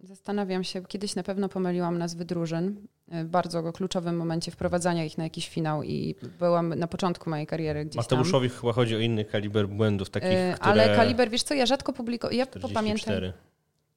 [0.06, 2.76] Zastanawiam się, kiedyś na pewno pomyliłam nazwy drużyn
[3.08, 7.84] w bardzo kluczowym momencie wprowadzania ich na jakiś finał i byłam na początku mojej kariery
[7.84, 8.18] gdzieś tam.
[8.18, 10.70] Mateuszowi chyba chodzi o inny kaliber błędów, takich, E, które...
[10.70, 12.74] Ale kaliber, wiesz co, ja rzadko publikuję, ja 44.
[12.74, 13.32] popamiętam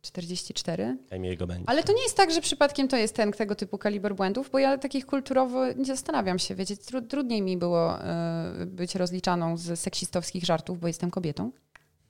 [0.01, 0.97] 44.
[1.09, 1.69] Daj mi jego będzie.
[1.69, 4.59] Ale to nie jest tak, że przypadkiem to jest ten tego typu kaliber błędów, bo
[4.59, 6.55] ja takich kulturowo nie zastanawiam się.
[6.55, 11.51] Wiecie, tru, trudniej mi było e, być rozliczaną z seksistowskich żartów, bo jestem kobietą,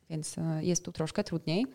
[0.10, 1.66] więc e, jest tu troszkę trudniej.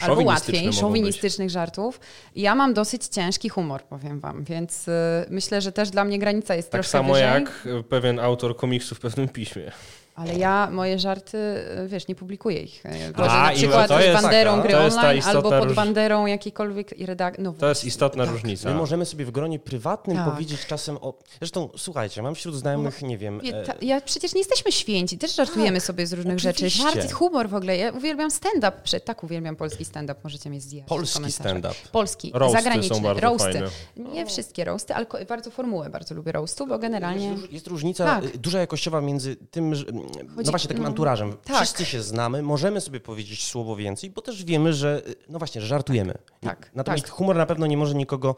[0.00, 2.00] Albo łatwiej, szowinistycznych żartów.
[2.36, 6.54] Ja mam dosyć ciężki humor, powiem wam, więc e, myślę, że też dla mnie granica
[6.54, 7.28] jest Tak troszkę samo wyżej.
[7.28, 9.72] jak e, pewien autor komiksu w pewnym piśmie.
[10.14, 12.86] Ale ja moje żarty, e, wiesz, nie publikuję ich.
[12.86, 15.64] E, na przykład to pod jest banderą taka- gry to jest ta online albo pod
[15.64, 17.44] róż- banderą jakiejkolwiek redakcji.
[17.44, 18.32] No To jest istotna Tak.
[18.34, 18.68] różnica.
[18.68, 20.30] My możemy sobie w gronie prywatnym Tak.
[20.30, 21.14] powiedzieć czasem o...
[21.38, 23.40] Zresztą, słuchajcie, mam wśród znajomych, nie wiem...
[23.40, 26.66] Wie- e, ta- Ja przecież nie jesteśmy święci, też żartujemy sobie z różnych rzeczy.
[26.66, 26.82] oczywiście.
[27.00, 27.76] Żart, humor w ogóle.
[27.76, 28.72] Ja uwielbiam stand-up.
[29.04, 30.88] Tak uwielbiam polski stand-up, możecie mnie zjechać.
[30.88, 31.74] Polski stand-up.
[31.92, 33.52] Polski, Roasty zagraniczny, są bardzo roasty.
[33.52, 33.66] fajne.
[33.96, 37.28] Nie wszystkie roasty, ale bardzo formułę bardzo lubię roastu, bo generalnie...
[37.28, 38.36] Jest, jest różnica Tak.
[38.36, 39.84] duża jakościowa między tym, że,
[40.28, 41.36] no Chodzi- właśnie takim no, anturażem.
[41.44, 41.56] tak.
[41.56, 45.60] Wszyscy się znamy, możemy sobie powiedzieć słowo więcej, bo też wiemy, że y, no właśnie,
[45.60, 46.14] że żartujemy.
[46.40, 47.12] Tak, Natomiast tak.
[47.12, 48.36] humor na pewno nie może nikogo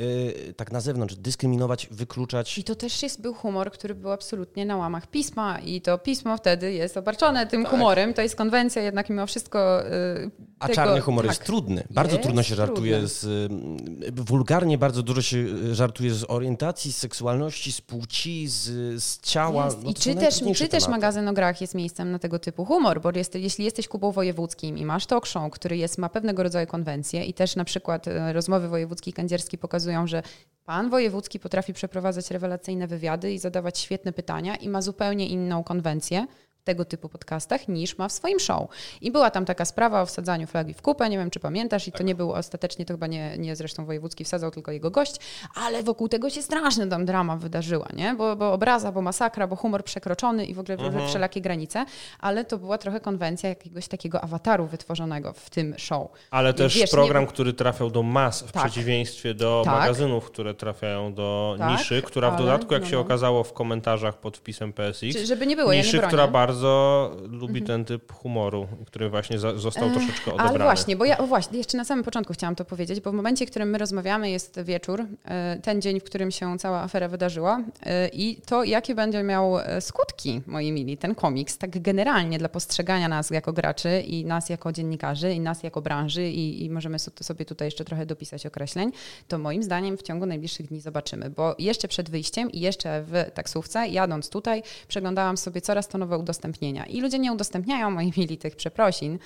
[0.00, 2.58] y, tak na zewnątrz dyskryminować, wykluczać.
[2.58, 6.36] I to też jest, był humor, który był absolutnie na łamach pisma i to pismo
[6.36, 8.14] wtedy jest obarczone tym humorem.
[8.14, 11.30] To jest konwencja jednak mimo wszystko y, A tego, czarny humor tak.
[11.30, 11.84] jest trudny.
[11.90, 13.08] Bardzo Jest trudno się żartuje trudny.
[13.08, 13.24] z.
[13.24, 18.62] y, Wulgarnie bardzo dużo się y, żartuje z orientacji, z seksualności, z płci, z,
[19.02, 19.64] z ciała.
[19.64, 19.82] Jest.
[19.82, 20.90] No I czy też, czy też tematy.
[21.06, 24.78] Magazyn o grach jest miejscem na tego typu humor, bo jest, jeśli jesteś Kubą Wojewódzkim
[24.78, 28.32] i masz talk show, który jest, ma pewnego rodzaju konwencje i też na przykład e,
[28.32, 30.22] rozmowy wojewódzki kędzierski pokazują, że
[30.64, 36.26] pan wojewódzki potrafi przeprowadzać rewelacyjne wywiady i zadawać świetne pytania i ma zupełnie inną konwencję,
[36.66, 38.68] tego typu podcastach niż ma w swoim show.
[39.00, 41.92] I była tam taka sprawa o wsadzaniu flagi w kupę, nie wiem czy pamiętasz, i
[41.92, 45.16] to nie był ostatecznie, to chyba nie, nie zresztą Wojewódzki wsadzał, tylko jego gość,
[45.54, 48.14] ale wokół tego się strasznie tam drama wydarzyła, nie?
[48.14, 51.08] Bo, bo obraza, bo masakra, bo humor przekroczony i w ogóle mhm.
[51.08, 51.84] wszelakie granice,
[52.20, 56.08] ale to była trochę konwencja jakiegoś takiego awataru wytworzonego w tym show.
[56.30, 57.28] Ale też wiesz, program, nie...
[57.28, 58.62] który trafiał do mas, w tak.
[58.64, 59.74] przeciwieństwie do tak.
[59.74, 63.02] magazynów, które trafiają do tak, niszy, która w dodatku, jak no, się no.
[63.02, 66.55] okazało w komentarzach pod wpisem PSX, Czy, żeby nie było, niszy, ja nie która bardzo
[66.56, 67.66] bardzo lubi mhm.
[67.66, 70.50] ten typ humoru, który właśnie został troszeczkę odebrany.
[70.50, 73.46] Ale właśnie, bo ja właśnie, jeszcze na samym początku chciałam to powiedzieć, bo w momencie,
[73.46, 77.60] w którym my rozmawiamy jest wieczór, e, ten dzień, w którym się cała afera wydarzyła
[77.82, 82.48] e, i to, jakie będzie miał e, skutki, moi mili, ten komiks, tak generalnie dla
[82.48, 86.98] postrzegania nas jako graczy i nas jako dziennikarzy i nas jako branży i, i możemy
[86.98, 88.92] sobie tutaj jeszcze trochę dopisać określeń,
[89.28, 93.30] to moim zdaniem w ciągu najbliższych dni zobaczymy, bo jeszcze przed wyjściem i jeszcze w
[93.34, 96.86] taksówce, jadąc tutaj, przeglądałam sobie coraz to nowe udostępnienia udostępnienia.
[96.86, 99.18] I ludzie nie udostępniają, moi mili, tych przeprosin,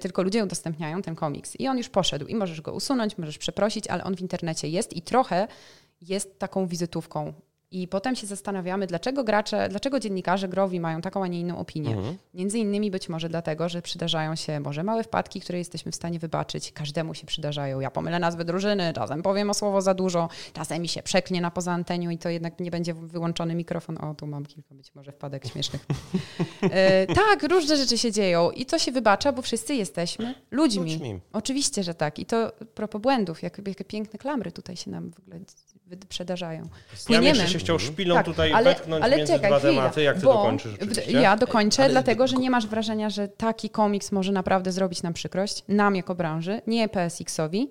[0.00, 1.56] tylko ludzie udostępniają ten komiks.
[1.60, 4.96] I on już poszedł i możesz go usunąć, możesz przeprosić, ale on w internecie jest
[4.96, 5.48] i trochę
[6.00, 7.32] jest taką wizytówką
[7.70, 11.96] i potem się zastanawiamy, dlaczego gracze, dlaczego dziennikarze growi mają taką, a nie inną opinię.
[11.96, 12.16] Mhm.
[12.34, 16.18] Między innymi być może dlatego, że przydarzają się może małe wpadki, które jesteśmy w stanie
[16.18, 16.72] wybaczyć.
[16.72, 17.80] Każdemu się przydarzają.
[17.80, 21.50] Ja pomylę nazwy drużyny, czasem powiem o słowo za dużo, czasem mi się przeknie na
[21.50, 23.98] poza anteniu i to jednak nie będzie wyłączony mikrofon.
[24.04, 25.86] O, tu mam kilka być może wpadek śmiesznych.
[26.62, 30.92] e, tak, różne rzeczy się dzieją i to się wybacza, bo wszyscy jesteśmy ludźmi.
[30.92, 31.20] ludźmi.
[31.32, 32.18] Oczywiście, że tak.
[32.18, 35.40] I to propos błędów, jak, jakie piękne klamry tutaj się nam w ogóle
[36.08, 36.68] przedarzają.
[37.06, 37.38] Płyniemy.
[37.38, 40.02] Ja się chciał szpilą tak, tutaj ale, wetknąć ale między czekaj, dwa chwila, tematy.
[40.02, 41.12] Jak ty dokończysz oczywiście?
[41.12, 45.12] Ja dokończę, ale, dlatego, że nie masz wrażenia, że taki komiks może naprawdę zrobić nam
[45.12, 47.68] przykrość, nam jako branży, nie PSX-owi,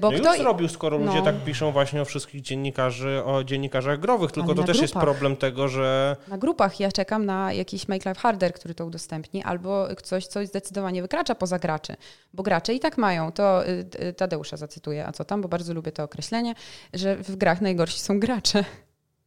[0.00, 0.28] bo no kto...
[0.28, 1.06] już zrobił, skoro no.
[1.06, 4.82] ludzie tak piszą właśnie o wszystkich dziennikarzy, o dziennikarzach growych, tylko to też grupach.
[4.82, 6.16] jest problem tego, że...
[6.28, 10.46] Na grupach ja czekam na jakiś Make Life Harder, który to udostępni, albo coś, co
[10.46, 11.96] zdecydowanie wykracza poza graczy,
[12.34, 15.92] bo gracze i tak mają, to y, Tadeusza zacytuję, a co tam, bo bardzo lubię
[15.92, 16.54] to określenie,
[16.94, 18.64] że w grach najgorsi są gracze.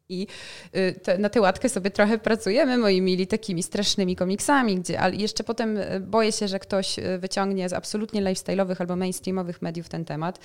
[0.09, 0.27] I
[0.75, 5.15] y, te, na tę łatkę sobie trochę pracujemy, moi mili, takimi strasznymi komiksami, gdzie, ale
[5.15, 9.89] jeszcze potem y, boję się, że ktoś y, wyciągnie z absolutnie lifestyle'owych albo mainstreamowych mediów
[9.89, 10.39] ten temat,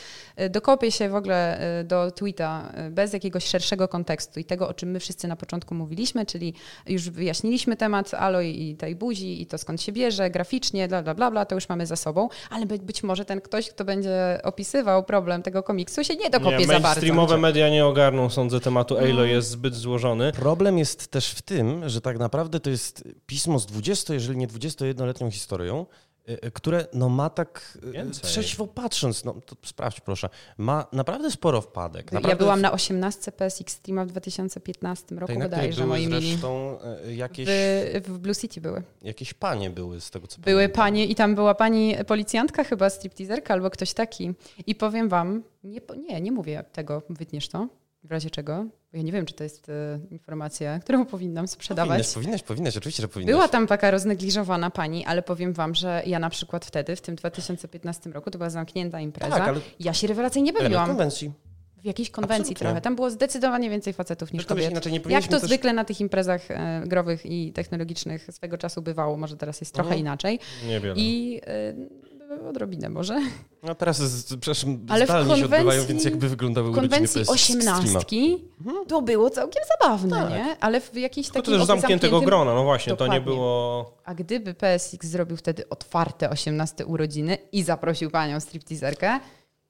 [0.51, 5.01] dokopie się w ogóle do tweeta bez jakiegoś szerszego kontekstu i tego, o czym my
[5.01, 6.55] wszyscy na początku mówiliśmy, czyli
[6.87, 11.15] już wyjaśniliśmy temat Aloy i tej buzi i to skąd się bierze, graficznie, bla, bla,
[11.15, 14.41] bla, bla, to już mamy za sobą, ale być, być może ten ktoś, kto będzie
[14.43, 16.89] opisywał problem tego komiksu, się nie dokopie nie, za bardzo.
[16.89, 19.49] Mainstreamowe media nie ogarną, sądzę, tematu Aloy no.
[19.51, 20.32] Jest zbyt złożony.
[20.32, 24.48] Problem jest też w tym, że tak naprawdę to jest pismo z 20, jeżeli nie
[24.48, 25.86] 21-letnią historią,
[26.28, 28.22] e, e, które no ma tak e, Więcej.
[28.22, 30.28] trzeźwo patrząc, no to sprawdź proszę,
[30.59, 32.12] ma naprawdę sporo wpadek.
[32.12, 36.38] Naprawdę ja byłam na 18 PSX Streama w 2015 roku Tej, bodajże, moi mili.
[37.16, 37.48] jakieś...
[37.48, 38.82] W, w, Blue City były.
[39.03, 40.76] Jakieś panie były z tego, co Były pamiętam.
[40.76, 44.34] panie i tam była pani policjantka chyba, stripteaserka albo ktoś taki.
[44.66, 47.68] I powiem wam, nie, nie, nie mówię tego, wytniesz to,
[48.05, 48.66] w razie czego?
[48.92, 51.88] Bo ja nie wiem, czy to jest e, informacja, którą powinnam sprzedawać.
[51.88, 53.34] Powinnaś, powinnaś, powinnaś, oczywiście, że powinnaś.
[53.34, 57.16] Była tam taka roznegliżowana pani, ale powiem wam, że ja na przykład wtedy, w tym
[57.16, 59.36] 2015 roku, to była zamknięta impreza.
[59.36, 59.61] Tak, ale...
[59.80, 60.86] Ja się rewelacyjnie bawiłam.
[60.86, 61.32] konwencji.
[61.76, 62.66] W jakiejś konwencji Absolutnie.
[62.66, 62.80] trochę.
[62.80, 64.72] Tam było zdecydowanie więcej facetów niż kobiet.
[65.09, 65.42] Jak to też...
[65.42, 69.88] zwykle na tych imprezach e, growych i technologicznych swego czasu bywało, może teraz jest trochę
[69.88, 70.01] mhm.
[70.01, 70.38] inaczej.
[70.68, 70.94] Niewiele.
[70.96, 71.74] I e,
[72.49, 73.20] odrobinę może.
[73.62, 78.87] No teraz, jest, przepraszam, Ale zdalnie się odbywają, więc jakby wyglądały konwencji osiemnastki mhm.
[78.87, 80.31] to było całkiem zabawne, tak.
[80.31, 80.57] nie?
[80.61, 81.43] Ale w jakiejś takiej...
[81.43, 83.14] To też zamkniętego grona, no właśnie, Dokładnie.
[83.14, 83.95] to nie było...
[84.05, 89.20] A gdyby PSX zrobił wtedy otwarte 18 urodziny i zaprosił panią stripteaserkę,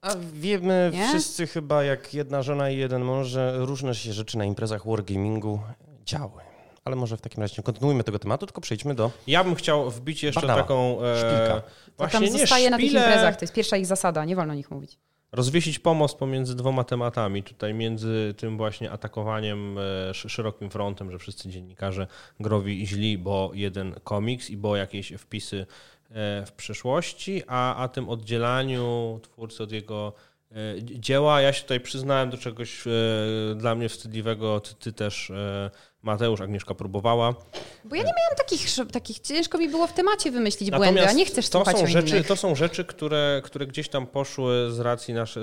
[0.01, 1.07] a wiemy nie?
[1.07, 5.59] wszyscy chyba, jak jedna żona i jeden mąż, że różne się rzeczy na imprezach wargamingu
[6.05, 6.41] działy
[6.85, 9.11] ale może w takim razie nie kontynuujmy tego tematu, tylko przejdźmy do.
[9.27, 10.61] Ja bym chciał wbić jeszcze Barnaba.
[10.61, 11.03] taką.
[11.03, 11.61] E, Szpilka.
[12.09, 12.69] Właśnie tam zostaje szpilę...
[12.69, 14.97] na tych imprezach, to jest pierwsza ich zasada, nie wolno o nich mówić.
[15.31, 17.43] Rozwiesić pomost pomiędzy dwoma tematami.
[17.43, 19.77] Tutaj między tym właśnie atakowaniem
[20.09, 22.07] e, szerokim frontem, że wszyscy dziennikarze
[22.39, 25.65] growi i źli, bo jeden komiks i bo jakieś wpisy
[26.09, 30.13] e, w przyszłości, a, a tym oddzielaniu twórcy od jego
[30.81, 31.41] dzieła.
[31.41, 32.83] Ja się tutaj przyznałem do czegoś
[33.55, 35.31] dla mnie wstydliwego, ty, ty też
[36.03, 37.35] Mateusz, Agnieszka próbowała.
[37.85, 41.13] Bo ja nie miałam takich, takich ciężko mi było w temacie wymyślić Natomiast błędy, a
[41.13, 42.27] nie chcesz to są rzeczy, innych.
[42.27, 45.41] To są rzeczy, które, które gdzieś tam poszły z racji nasze,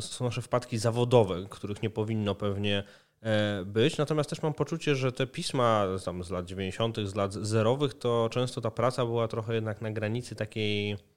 [0.00, 2.82] są nasze wpadki zawodowe, których nie powinno pewnie
[3.22, 3.96] e, być.
[3.96, 8.28] Natomiast też mam poczucie, że te pisma tam z lat 90., z lat zerowych, to
[8.32, 11.15] często ta praca była trochę jednak na granicy takiej E,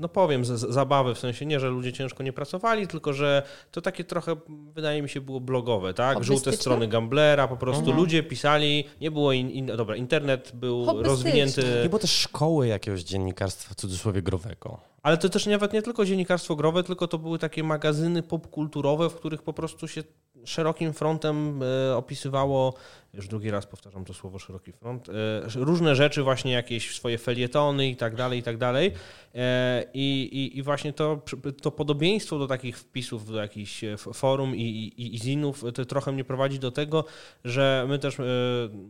[0.00, 3.80] no powiem, z, zabawy, w sensie nie, że ludzie ciężko nie pracowali, tylko że to
[3.80, 4.36] takie trochę,
[4.74, 6.24] wydaje mi się, było blogowe, tak?
[6.24, 7.98] Żółte strony Gamblera, po prostu mhm.
[7.98, 11.80] ludzie pisali, nie było, in, in, dobra, internet był rozwinięty.
[11.82, 14.80] Nie było też szkoły jakiegoś dziennikarstwa, w cudzysłowie, growego.
[15.02, 19.14] Ale to też nawet nie tylko dziennikarstwo growe, tylko to były takie magazyny popkulturowe, w
[19.14, 20.02] których po prostu się
[20.44, 22.74] szerokim frontem e, opisywało,
[23.16, 25.12] już drugi raz powtarzam to słowo szeroki front, e,
[25.54, 28.92] różne rzeczy, właśnie jakieś swoje felietony i tak dalej, i tak dalej.
[29.34, 31.22] E, I, i, i właśnie to,
[31.62, 36.24] to podobieństwo do takich wpisów, do jakichś forum i, i, i zinów, to trochę mnie
[36.24, 37.04] prowadzi do tego,
[37.44, 38.16] że my też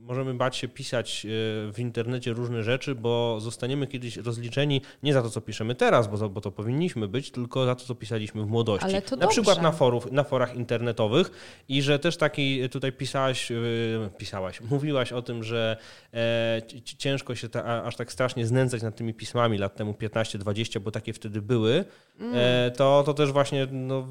[0.02, 1.26] możemy bać się pisać
[1.72, 6.18] w internecie różne rzeczy, bo zostaniemy kiedyś rozliczeni nie za to, co piszemy teraz, bo
[6.18, 8.86] to, bo to powinniśmy być, tylko za to, co pisaliśmy w młodości.
[8.86, 9.42] Ale to na dobrze.
[9.42, 11.30] przykład na, forów, na forach internetowych
[11.68, 13.52] i że też taki tutaj pisałaś,
[14.16, 15.76] pisałaś, mówiłaś o tym, że
[16.14, 16.62] e,
[16.98, 21.12] ciężko się ta, aż tak strasznie znęcać nad tymi pismami lat temu 15-20, bo takie
[21.12, 21.84] wtedy były,
[22.20, 22.34] mm.
[22.36, 24.08] e, to, to też właśnie no,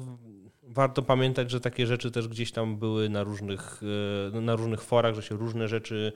[0.62, 3.80] warto pamiętać, że takie rzeczy też gdzieś tam były na różnych,
[4.32, 6.12] e, na różnych forach, że się różne rzeczy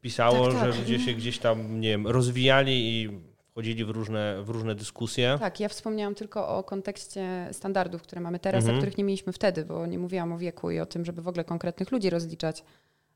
[0.00, 0.72] pisało, tak, tak.
[0.72, 3.08] że ludzie się gdzieś tam, nie wiem, rozwijali i
[3.52, 5.36] wchodzili w różne, w różne dyskusje.
[5.40, 8.76] Tak, ja wspomniałam tylko o kontekście standardów, które mamy teraz, mhm.
[8.76, 11.28] a których nie mieliśmy wtedy, bo nie mówiłam o wieku i o tym, żeby w
[11.28, 12.64] ogóle konkretnych ludzi rozliczać.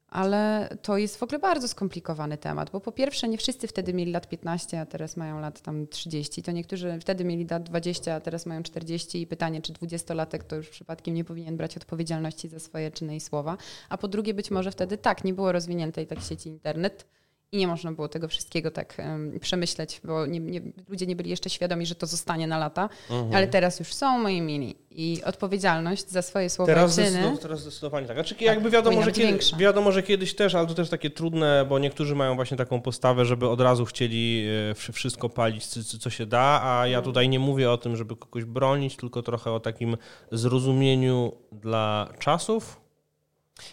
[0.09, 4.13] Ale to jest w ogóle bardzo skomplikowany temat, bo po pierwsze nie wszyscy wtedy mieli
[4.13, 6.43] lat 15, a teraz mają lat tam 30.
[6.43, 10.57] To niektórzy wtedy mieli lat 20, a teraz mają 40 i pytanie, czy 20-latek to
[10.57, 13.57] już przypadkiem nie powinien brać odpowiedzialności za swoje czyny i słowa.
[13.89, 17.07] A po drugie być może wtedy tak, nie było rozwiniętej tak sieci internet,
[17.53, 21.31] i nie można było tego wszystkiego tak um, przemyśleć, bo nie, nie, ludzie nie byli
[21.31, 23.35] jeszcze świadomi, że to zostanie na lata, mhm.
[23.35, 27.39] ale teraz już są moi mili i odpowiedzialność za swoje słowa teraz i czyny.
[27.43, 28.17] teraz zdecydowanie tak.
[28.17, 31.67] Znaczy, tak, jakby wiadomo że, kiedy, wiadomo, że kiedyś też, ale to też takie trudne,
[31.69, 35.67] bo niektórzy mają właśnie taką postawę, żeby od razu chcieli e, wszystko palić,
[36.01, 37.05] co się da, a ja mhm.
[37.05, 39.97] tutaj nie mówię o tym, żeby kogoś bronić, tylko trochę o takim
[40.33, 42.86] zrozumieniu dla czasów,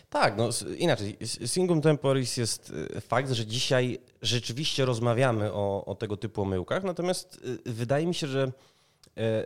[0.09, 1.17] tak, no inaczej.
[1.45, 7.41] Singum temporis jest y, fakt, że dzisiaj rzeczywiście rozmawiamy o, o tego typu omyłkach, natomiast
[7.67, 8.51] y, wydaje mi się, że
[9.17, 9.45] e,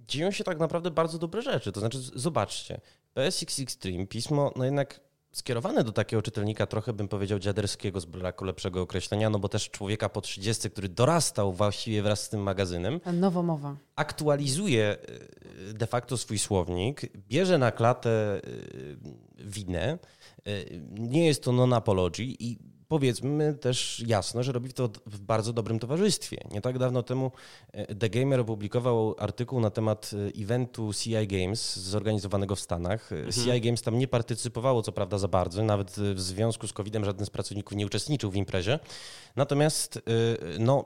[0.00, 1.72] dzieją się tak naprawdę bardzo dobre rzeczy.
[1.72, 2.80] To znaczy, zobaczcie,
[3.14, 5.00] PSX Extreme, pismo, no jednak
[5.34, 9.70] skierowane do takiego czytelnika, trochę bym powiedział dziaderskiego z braku lepszego określenia, no bo też
[9.70, 13.00] człowieka po 30, który dorastał właściwie wraz z tym magazynem.
[13.12, 13.76] Nowomowa.
[13.96, 14.96] Aktualizuje
[15.70, 18.96] y, de facto swój słownik, bierze na klatę y,
[19.38, 19.98] winę.
[20.90, 22.58] Nie jest to non-apology i
[22.94, 26.36] powiedzmy też jasno, że robi to w bardzo dobrym towarzystwie.
[26.50, 27.32] Nie tak dawno temu
[27.72, 33.12] e, The Gamer opublikował artykuł na temat e, eventu CI Games zorganizowanego w Stanach.
[33.12, 33.32] E, mhm.
[33.32, 37.26] CI Games tam nie partycypowało co prawda za bardzo, nawet w związku z COVID-em żaden
[37.26, 38.78] z pracowników nie uczestniczył w imprezie.
[39.36, 40.00] Natomiast
[40.58, 40.84] no,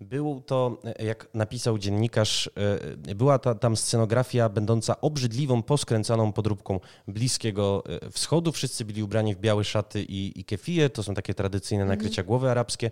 [0.00, 2.50] był to, jak napisał dziennikarz,
[3.16, 7.82] była ta, tam scenografia będąca obrzydliwą, poskręcaną podróbką Bliskiego
[8.12, 8.52] Wschodu.
[8.52, 10.90] Wszyscy byli ubrani w białe szaty i, i kefije.
[10.90, 11.98] To są takie tradycyjne mhm.
[11.98, 12.90] nakrycia głowy arabskie.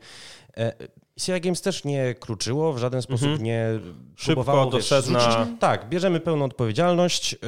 [1.18, 3.42] CI Games też nie kluczyło, w żaden sposób mhm.
[3.42, 3.66] nie
[4.16, 5.46] Szybko do sedna.
[5.60, 7.32] Tak, bierzemy pełną odpowiedzialność.
[7.32, 7.38] Yy,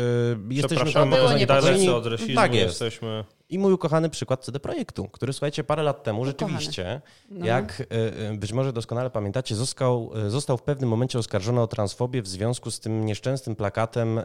[0.54, 1.10] jesteśmy tam
[1.46, 2.66] dalecy od rasizmu tak jest.
[2.66, 3.24] jesteśmy.
[3.48, 7.46] I mój ukochany przykład CD Projektu, który słuchajcie, parę lat temu rzeczywiście, no.
[7.46, 7.86] jak
[8.30, 12.70] yy, być może doskonale pamiętacie, został, został w pewnym momencie oskarżony o transfobię w związku
[12.70, 14.20] z tym nieszczęsnym plakatem,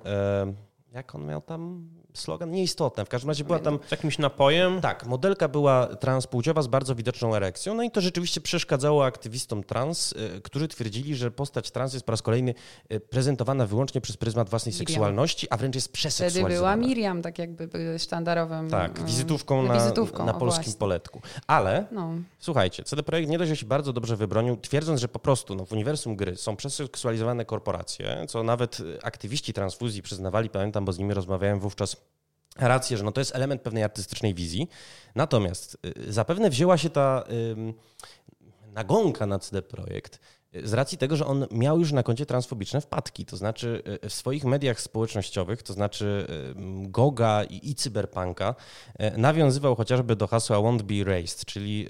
[0.92, 3.06] jak on miał tam slogan nieistotne.
[3.06, 3.80] W każdym razie była tam...
[3.88, 4.82] Z jakimś napojem?
[4.82, 10.12] Tak, modelka była transpłciowa z bardzo widoczną erekcją, no i to rzeczywiście przeszkadzało aktywistom trans,
[10.38, 12.54] y, którzy twierdzili, że postać trans jest po raz kolejny
[12.92, 14.88] y, prezentowana wyłącznie przez pryzmat własnej Miriam.
[14.88, 16.48] seksualności, a wręcz jest przeseksualizowana.
[16.48, 18.70] Wtedy była Miriam, tak jakby sztandarowym...
[18.70, 20.80] Tak, y, wizytówką na, wizytówką, na polskim właśnie.
[20.80, 21.22] poletku.
[21.48, 22.10] Ale, no.
[22.40, 25.66] słuchajcie, CD Projekt nie dość, że się bardzo dobrze wybronił, twierdząc, że po prostu no,
[25.66, 31.14] w uniwersum gry są przeseksualizowane korporacje, co nawet aktywiści transfuzji przyznawali, pamiętam, bo z nimi
[31.14, 32.05] rozmawiałem wówczas
[32.56, 34.70] rację, że no to jest element pewnej artystycznej wizji.
[35.16, 35.78] Natomiast
[36.08, 37.24] y, zapewne wzięła się ta
[38.74, 40.20] nagonka na CD Projekt
[40.56, 43.26] y, z racji tego, że on miał już na koncie transfobiczne wpadki.
[43.26, 46.28] To znaczy y, w swoich mediach społecznościowych, to znaczy
[46.82, 48.56] Goga i, i Cyberpunka,
[49.18, 51.88] nawiązywał chociażby do hasła Won't Be Erased, czyli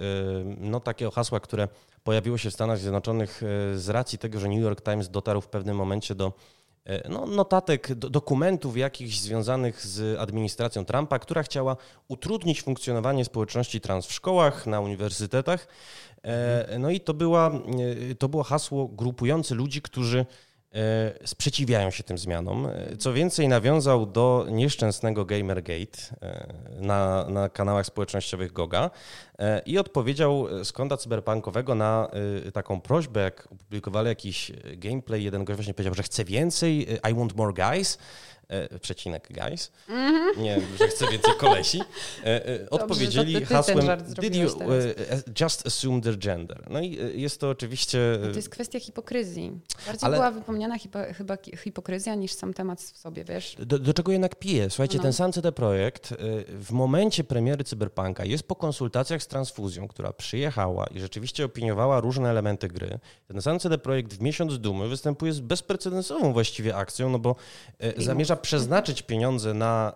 [0.57, 1.67] no, takiego hasła, które
[2.03, 3.41] pojawiło się w Stanach Zjednoczonych
[3.75, 6.33] z racji tego, że New York Times dotarł w pewnym momencie do
[7.09, 11.77] no, notatek, dokumentów jakichś związanych z administracją Trumpa, która chciała
[12.07, 15.67] utrudnić funkcjonowanie społeczności trans w szkołach, na uniwersytetach.
[16.25, 17.51] E, no i to, była,
[18.11, 20.25] e, to było hasło grupujące ludzi, którzy e,
[21.25, 22.65] sprzeciwiają się tym zmianom.
[22.65, 28.89] E, co więcej, nawiązał do nieszczęsnego Gamergate e, na, na kanałach społecznościowych Goga
[29.65, 32.09] i odpowiedział z konta cyberpunkowego na
[32.53, 37.35] taką prośbę, jak opublikowali jakiś gameplay, jeden gość właśnie powiedział, że chce więcej, I want
[37.35, 37.97] more guys,
[38.47, 40.37] e, przecinek guys, -hmm.
[40.37, 41.81] nie, że chce więcej kolesi,
[42.23, 43.87] e, e, odpowiedzieli Dobrze, hasłem
[44.21, 44.63] did you uh,
[45.41, 46.63] just assume their gender.
[46.69, 48.17] No i jest to oczywiście...
[48.21, 49.59] No to jest kwestia hipokryzji.
[49.85, 50.17] Bardziej Ale...
[50.17, 53.55] była wypomniana hipo, chyba hipokryzja niż sam temat w sobie, wiesz?
[53.59, 54.69] Do, do czego jednak pije?
[54.69, 55.03] Słuchajcie, no.
[55.03, 56.13] ten sam CD Projekt
[56.47, 62.29] w momencie premiery Cyberpunka jest po konsultacjach z Transfuzją, która przyjechała i rzeczywiście opiniowała różne
[62.29, 62.99] elementy gry.
[63.27, 67.35] Ten sam CD Projekt w miesiąc dumy występuje z bezprecedensową właściwie akcją, no bo
[67.97, 69.93] zamierza zamierza przeznaczyć pieniądze na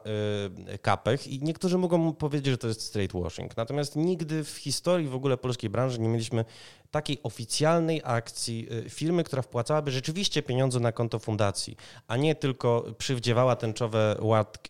[0.73, 3.57] y, kapech i niektórzy mogą powiedzieć, że to jest straight washing.
[3.57, 6.45] Natomiast nigdy w historii w ogóle polskiej branży nie mieliśmy
[6.91, 11.77] takiej oficjalnej akcji y, firmy, która wpłacałaby rzeczywiście pieniądze na konto fundacji,
[12.07, 14.17] a nie tylko przywdziewała tęczowe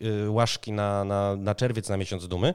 [0.02, 2.54] y, łaszki na, na, na czerwiec, na miesiąc dumy.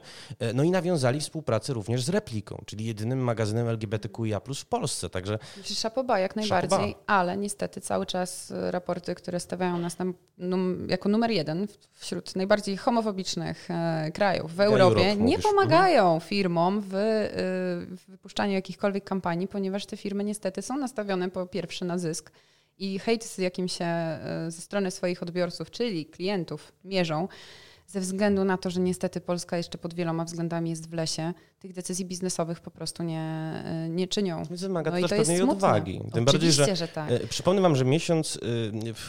[0.54, 5.10] No i nawiązali współpracę również z Repliką, czyli jedynym magazynem LGBTQIA w Polsce.
[5.10, 7.04] Także Szapoba jak najbardziej, Szapoba.
[7.06, 12.76] ale niestety cały czas raporty, które stawiają nas tam num jako numer jeden wśród najbardziej
[12.76, 16.20] homofobicznych e, krajów w Europie, nie pomagają mhm.
[16.20, 16.90] firmom w,
[17.90, 22.32] w wypuszczaniu jakichkolwiek kampanii, ponieważ te firmy niestety są nastawione po pierwsze na zysk
[22.78, 27.28] i hejt, z jakim się e, ze strony swoich odbiorców, czyli klientów, mierzą,
[27.86, 31.72] ze względu na to, że niestety Polska jeszcze pod wieloma względami jest w lesie, tych
[31.72, 33.54] decyzji biznesowych po prostu nie,
[33.90, 34.42] nie czynią.
[34.50, 36.00] Wymaga no to też pewnej odwagi.
[36.12, 37.10] Tym bardziej, że, że tak.
[37.10, 38.38] E, przypomnę wam, że miesiąc,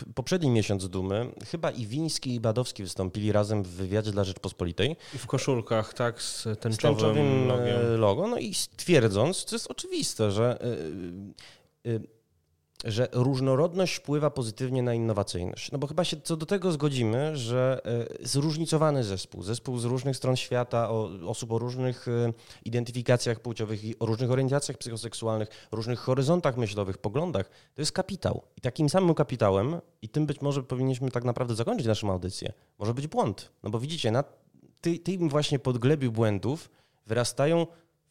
[0.08, 4.96] e, poprzedni miesiąc Dumy, chyba i Wiński i Badowski wystąpili razem w wywiadzie dla Rzeczpospolitej.
[5.16, 8.28] I w koszulkach, tak, z tęczowym, z tęczowym e, logo.
[8.28, 10.60] No i stwierdząc, co jest oczywiste, że
[12.86, 15.72] że różnorodność wpływa pozytywnie na innowacyjność.
[15.72, 17.82] No bo chyba się co do tego zgodzimy, że
[18.22, 20.90] e, zróżnicowany zespół, zespół z różnych stron świata,
[21.26, 22.34] osób o różnych e,
[22.66, 28.42] identyfikacjach płciowych, o różnych orientacjach psychoseksualnych, różnych horyzontach myślowych, poglądach, to jest kapitał.
[28.58, 32.94] I takim samym kapitałem, i tym być może powinniśmy tak naprawdę zakończyć naszą audycję, może
[32.94, 33.52] być błąd.
[33.64, 34.24] No bo widzicie, na
[35.04, 36.70] tym właśnie podglebiu błędów
[37.08, 37.68] wyrastają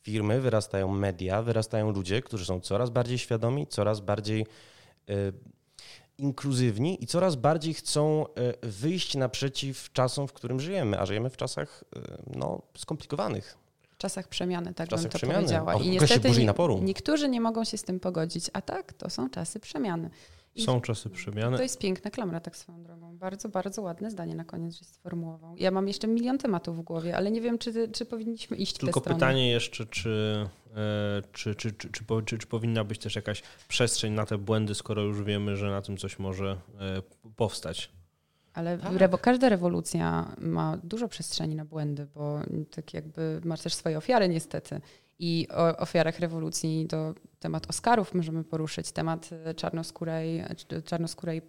[0.06, 4.46] firmy, wyrastają media, wyrastają ludzie, którzy są coraz bardziej świadomi, coraz bardziej
[5.10, 5.32] y,
[6.18, 8.26] inkluzywni i coraz bardziej chcą
[8.62, 12.00] y, wyjść naprzeciw czasom, w którym żyjemy, a żyjemy w czasach y,
[12.36, 13.58] no, skomplikowanych.
[13.90, 15.38] W czasach przemiany, tak czasach bym to przemiany.
[15.38, 15.74] powiedziała.
[15.74, 16.30] I niestety
[16.80, 20.10] niektórzy nie mogą się z tym pogodzić, a tak, to są czasy przemiany.
[20.64, 21.56] Są czasy przemiany.
[21.56, 23.18] To jest piękna klamra, tak swoją drogą.
[23.18, 25.56] Bardzo, bardzo ładne zdanie na koniec, żeś sformułował.
[25.56, 29.00] Ja mam jeszcze milion tematów w głowie, ale nie wiem, czy, czy powinniśmy iść Tylko
[29.00, 30.46] pytanie jeszcze, czy,
[30.76, 34.74] e, czy, czy, czy, czy, czy, czy powinna być też jakaś przestrzeń na te błędy,
[34.74, 37.02] skoro już wiemy, że na tym coś może e,
[37.36, 37.90] powstać.
[38.54, 38.96] Ale tak.
[38.96, 42.40] rewo każda rewolucja ma dużo przestrzeni na błędy, bo
[42.70, 44.80] tak jakby ma też swoje ofiary niestety.
[45.18, 51.42] I o ofiarach rewolucji to temat Oscarów możemy poruszyć, temat e, czarnoskórej, e, czarnoskórej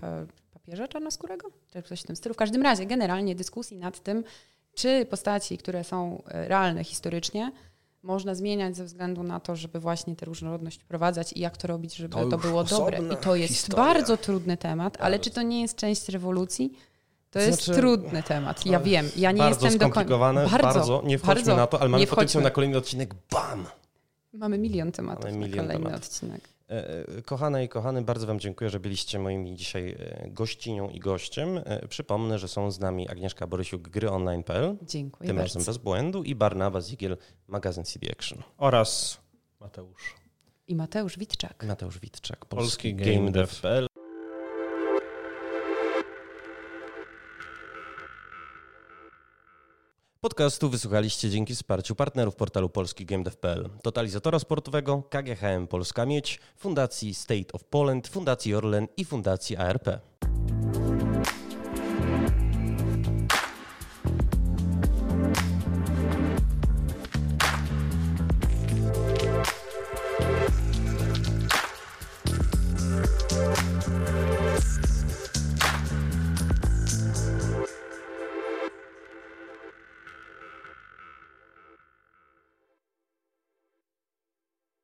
[0.53, 2.33] papieża czarnoskórego, czy coś w tym stylu.
[2.33, 4.23] W każdym razie generalnie dyskusji nad tym,
[4.73, 7.51] czy postaci, które są e, realne historycznie,
[8.03, 11.95] można zmieniać ze względu na to, żeby właśnie tę różnorodność wprowadzać i jak to robić,
[11.95, 12.99] żeby to, to było dobre.
[13.13, 13.85] I to jest historia.
[13.85, 16.77] bardzo trudny temat, ale czy to nie jest część rewolucji?
[17.31, 18.65] To jest znaczy, trudny temat.
[18.65, 19.09] Ja wiem.
[19.15, 20.17] Ja nie bardzo jestem do końca.
[20.17, 21.01] Bardzo, bardzo.
[21.05, 21.55] Nie wchodźmy bardzo.
[21.55, 23.13] na to, ale mamy potencjał na kolejny odcinek.
[23.31, 23.65] Bam!
[24.33, 26.07] Mamy milion tematów mamy milion na kolejny tematów.
[26.07, 26.41] odcinek.
[26.69, 30.99] E, e, kochane i kochany, bardzo Wam dziękuję, że byliście moimi dzisiaj e, gościnią i
[30.99, 31.61] gościem.
[31.89, 34.77] Przypomnę, że są z nami Agnieszka Borysiuk, gryonline.pl.
[34.81, 37.17] Dziękuję Tym razem bez błędu i Barnawa Zigiel,
[37.47, 38.43] magazyn CD Action.
[38.57, 39.17] Oraz
[39.59, 40.15] Mateusz.
[40.67, 41.65] I Mateusz Witczak.
[41.67, 43.87] Mateusz Witczak, polski, polski GameDev.pl.
[50.27, 57.53] Podcastu wysłuchaliście dzięki wsparciu partnerów portalu polski GameDev.pl, Totalizatora Sportowego, KGHM Polska Miedź, Fundacji State
[57.53, 59.89] of Poland, Fundacji Orlen i Fundacji ARP.